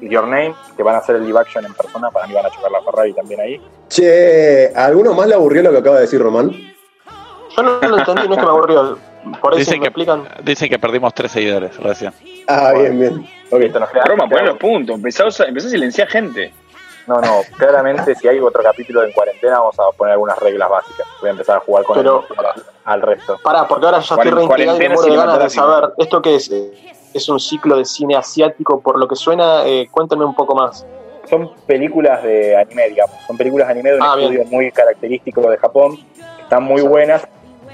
Your 0.00 0.24
Name, 0.24 0.54
que 0.76 0.82
van 0.82 0.94
a 0.94 0.98
hacer 0.98 1.16
el 1.16 1.26
live 1.26 1.38
action 1.38 1.64
en 1.64 1.74
persona. 1.74 2.10
Para 2.10 2.26
mí 2.26 2.34
van 2.34 2.46
a 2.46 2.50
chocar 2.50 2.70
la 2.70 2.82
Ferrari 2.82 3.12
también 3.12 3.40
ahí. 3.40 3.60
Che, 3.88 4.72
¿a 4.74 4.86
alguno 4.86 5.14
más 5.14 5.26
le 5.26 5.34
aburrió 5.34 5.62
lo 5.62 5.70
que 5.70 5.78
acaba 5.78 5.96
de 5.96 6.02
decir 6.02 6.20
Román? 6.20 6.50
Yo 7.56 7.62
no 7.62 7.78
lo 7.80 7.98
entendí, 7.98 8.28
no 8.28 8.34
es 8.34 8.40
que 8.40 8.46
me 8.46 8.50
aburrió. 8.50 8.98
Por 9.40 9.52
eso 9.52 9.58
dicen 9.58 9.80
que, 9.80 9.88
explican. 9.88 10.28
Dicen 10.42 10.68
que 10.68 10.78
perdimos 10.78 11.14
tres 11.14 11.32
seguidores 11.32 11.76
recién. 11.78 12.12
Ah, 12.48 12.72
bien, 12.72 12.98
bien. 12.98 13.28
Ok, 13.50 13.60
esto 13.60 13.78
nos 13.78 13.90
queda. 13.90 14.04
Roma, 14.04 14.28
poner 14.28 14.46
los 14.46 14.58
puntos. 14.58 14.96
Empezó 14.96 15.26
a 15.26 15.30
silenciar 15.30 16.08
gente. 16.08 16.52
No, 17.06 17.20
no, 17.20 17.40
claramente 17.56 18.14
si 18.14 18.28
hay 18.28 18.38
otro 18.38 18.62
capítulo 18.62 19.02
en 19.02 19.12
cuarentena 19.12 19.58
vamos 19.58 19.78
a 19.78 19.90
poner 19.96 20.12
algunas 20.12 20.38
reglas 20.38 20.70
básicas. 20.70 21.06
Voy 21.20 21.28
a 21.28 21.32
empezar 21.32 21.56
a 21.56 21.60
jugar 21.60 21.84
con 21.84 21.96
Pero, 21.96 22.24
al 22.84 23.02
resto. 23.02 23.38
Pará, 23.42 23.66
porque 23.66 23.86
ahora 23.86 24.00
ya 24.00 24.14
estoy 24.14 24.30
reintegrado 24.30 24.76
y 24.76 24.78
me 24.78 24.88
muero 24.90 25.10
de 25.10 25.16
ganas 25.16 25.38
de 25.38 25.50
saber 25.50 25.92
esto 25.98 26.22
que 26.22 26.36
es. 26.36 26.50
Es 27.14 27.28
un 27.28 27.38
ciclo 27.38 27.76
de 27.76 27.84
cine 27.84 28.16
asiático, 28.16 28.80
por 28.80 28.98
lo 28.98 29.06
que 29.06 29.16
suena, 29.16 29.66
eh, 29.66 29.88
cuéntame 29.90 30.24
un 30.24 30.34
poco 30.34 30.54
más. 30.54 30.86
Son 31.28 31.52
películas 31.66 32.22
de 32.22 32.56
anime, 32.56 32.88
digamos. 32.88 33.16
Son 33.26 33.36
películas 33.36 33.68
de 33.68 33.72
anime 33.72 33.90
de 33.90 33.96
un 33.96 34.02
ah, 34.02 34.14
estudio 34.18 34.44
muy 34.46 34.72
característico 34.72 35.42
de 35.50 35.58
Japón. 35.58 35.98
Están 36.40 36.62
muy 36.62 36.82
buenas. 36.82 37.26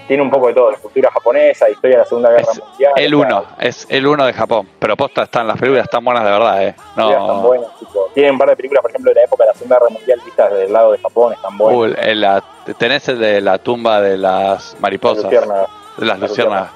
Tiene 0.09 0.23
un 0.23 0.31
poco 0.31 0.49
de 0.49 0.55
todo, 0.55 0.71
de 0.71 0.79
cultura 0.79 1.11
japonesa, 1.13 1.69
historia 1.69 1.99
de 1.99 2.03
la 2.03 2.09
Segunda 2.09 2.31
Guerra 2.31 2.53
Mundial. 2.67 2.93
El 2.97 3.15
uno, 3.15 3.45
es 3.61 3.87
el 3.91 4.07
uno 4.07 4.25
de 4.27 4.33
Japón, 4.33 4.67
pero 4.79 4.97
posta 4.97 5.25
están 5.25 5.47
las 5.47 5.59
películas 5.59 5.85
están 5.85 6.03
buenas 6.03 6.25
de 6.25 6.31
verdad, 6.31 6.67
eh. 6.67 6.75
No. 6.97 7.11
Están 7.11 7.43
buenas, 7.43 7.79
tipo, 7.79 8.11
tienen 8.15 8.33
un 8.33 8.39
par 8.39 8.49
de 8.49 8.57
películas, 8.57 8.83
por 8.83 8.91
ejemplo, 8.91 9.11
de 9.11 9.15
la 9.17 9.25
época 9.25 9.45
de 9.45 9.49
la 9.51 9.55
Segunda 9.55 9.77
Guerra 9.77 9.91
Mundial 9.91 10.21
vistas 10.25 10.51
desde 10.51 10.65
el 10.65 10.73
lado 10.73 10.93
de 10.93 10.99
Japón, 10.99 11.33
están 11.35 11.59
buenas. 11.59 11.99
Uh, 11.99 12.15
la, 12.15 12.45
tenés 12.79 13.09
el 13.09 13.19
de 13.19 13.41
la 13.43 13.59
tumba 13.59 14.01
de 14.01 14.17
las 14.17 14.77
mariposas. 14.81 15.31
de 15.31 16.07
las 16.07 16.19
luciérnagas. 16.19 16.71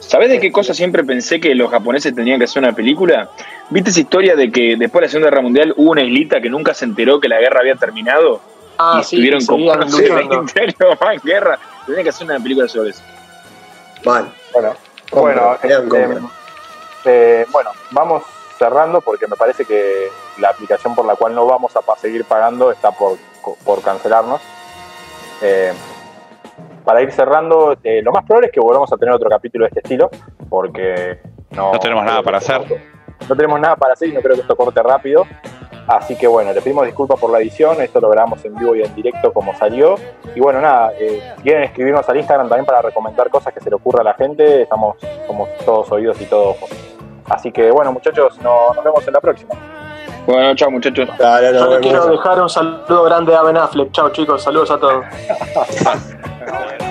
¿Sabés 0.00 0.30
de 0.30 0.40
qué 0.40 0.50
cosa 0.50 0.74
siempre 0.74 1.04
pensé 1.04 1.40
que 1.40 1.54
los 1.54 1.70
japoneses 1.70 2.14
tenían 2.14 2.38
que 2.38 2.44
hacer 2.44 2.62
una 2.62 2.72
película? 2.72 3.30
¿Viste 3.70 3.90
esa 3.90 4.00
historia 4.00 4.34
de 4.34 4.50
que 4.50 4.76
después 4.76 5.00
de 5.00 5.06
la 5.06 5.10
Segunda 5.10 5.30
Guerra 5.30 5.42
Mundial 5.42 5.74
hubo 5.76 5.92
una 5.92 6.02
islita 6.02 6.40
que 6.40 6.50
nunca 6.50 6.74
se 6.74 6.86
enteró 6.86 7.20
que 7.20 7.28
la 7.28 7.38
guerra 7.38 7.60
había 7.60 7.76
terminado? 7.76 8.40
Ah, 8.78 8.98
y 9.00 9.04
sí, 9.04 9.16
estuvieron 9.16 9.46
como 9.46 9.72
20 9.72 10.60
años 10.60 11.00
más 11.00 11.14
en 11.14 11.20
guerra. 11.22 11.58
Tenían 11.86 12.04
que 12.04 12.10
hacer 12.10 12.26
una 12.26 12.38
película 12.38 12.68
sobre 12.68 12.90
eso. 12.90 13.02
Vale. 14.04 14.28
Bueno, 14.52 14.74
bueno, 15.12 15.54
este, 15.54 17.42
eh, 17.42 17.46
bueno, 17.50 17.70
vamos 17.90 18.22
cerrando 18.58 19.00
porque 19.00 19.26
me 19.26 19.36
parece 19.36 19.64
que 19.64 20.08
la 20.38 20.50
aplicación 20.50 20.94
por 20.94 21.04
la 21.04 21.16
cual 21.16 21.34
no 21.34 21.46
vamos 21.46 21.72
a 21.76 21.96
seguir 21.96 22.24
pagando 22.24 22.70
está 22.70 22.92
por, 22.92 23.18
por 23.64 23.82
cancelarnos. 23.82 24.40
Eh, 25.42 25.72
para 26.84 27.02
ir 27.02 27.12
cerrando, 27.12 27.76
eh, 27.82 28.02
lo 28.02 28.12
más 28.12 28.24
probable 28.24 28.48
es 28.48 28.52
que 28.52 28.60
volvamos 28.60 28.92
a 28.92 28.96
tener 28.96 29.14
otro 29.14 29.28
capítulo 29.28 29.64
de 29.64 29.68
este 29.68 29.80
estilo, 29.80 30.10
porque 30.48 31.20
no, 31.50 31.72
no 31.72 31.78
tenemos 31.78 32.04
nada 32.04 32.22
para 32.22 32.38
hacer. 32.38 32.62
No 33.28 33.36
tenemos 33.36 33.60
nada 33.60 33.76
para 33.76 33.92
hacer 33.92 34.08
y 34.08 34.12
no 34.12 34.20
creo 34.20 34.34
que 34.34 34.42
esto 34.42 34.56
corte 34.56 34.82
rápido. 34.82 35.26
Así 35.86 36.16
que 36.16 36.26
bueno, 36.26 36.52
le 36.52 36.60
pedimos 36.60 36.86
disculpas 36.86 37.18
por 37.18 37.30
la 37.30 37.38
edición, 37.38 37.80
esto 37.80 38.00
lo 38.00 38.08
grabamos 38.08 38.44
en 38.44 38.54
vivo 38.54 38.74
y 38.76 38.82
en 38.82 38.94
directo 38.94 39.32
como 39.32 39.54
salió. 39.56 39.96
Y 40.34 40.40
bueno, 40.40 40.60
nada, 40.60 40.92
eh, 40.98 41.34
quieren 41.42 41.64
escribirnos 41.64 42.08
al 42.08 42.16
Instagram 42.18 42.48
también 42.48 42.66
para 42.66 42.82
recomendar 42.82 43.28
cosas 43.30 43.52
que 43.52 43.60
se 43.60 43.68
le 43.68 43.76
ocurra 43.76 44.00
a 44.00 44.04
la 44.04 44.14
gente, 44.14 44.62
estamos 44.62 44.96
somos 45.26 45.48
todos 45.64 45.90
oídos 45.90 46.20
y 46.20 46.26
todos 46.26 46.56
ojos. 46.56 46.70
Así 47.28 47.50
que 47.50 47.70
bueno, 47.70 47.92
muchachos, 47.92 48.38
nos 48.40 48.84
vemos 48.84 49.06
en 49.06 49.14
la 49.14 49.20
próxima. 49.20 49.54
Bueno, 50.26 50.54
chao 50.54 50.70
muchachos. 50.70 51.08
Yo 51.08 51.80
quiero 51.80 52.06
dejar 52.06 52.40
un 52.40 52.48
saludo 52.48 53.04
grande 53.04 53.34
a 53.34 53.42
Ben 53.42 53.56
Affleck. 53.56 53.90
Chao 53.92 54.10
chicos, 54.10 54.42
saludos 54.42 54.70
a 54.70 54.78
todos. 54.78 55.04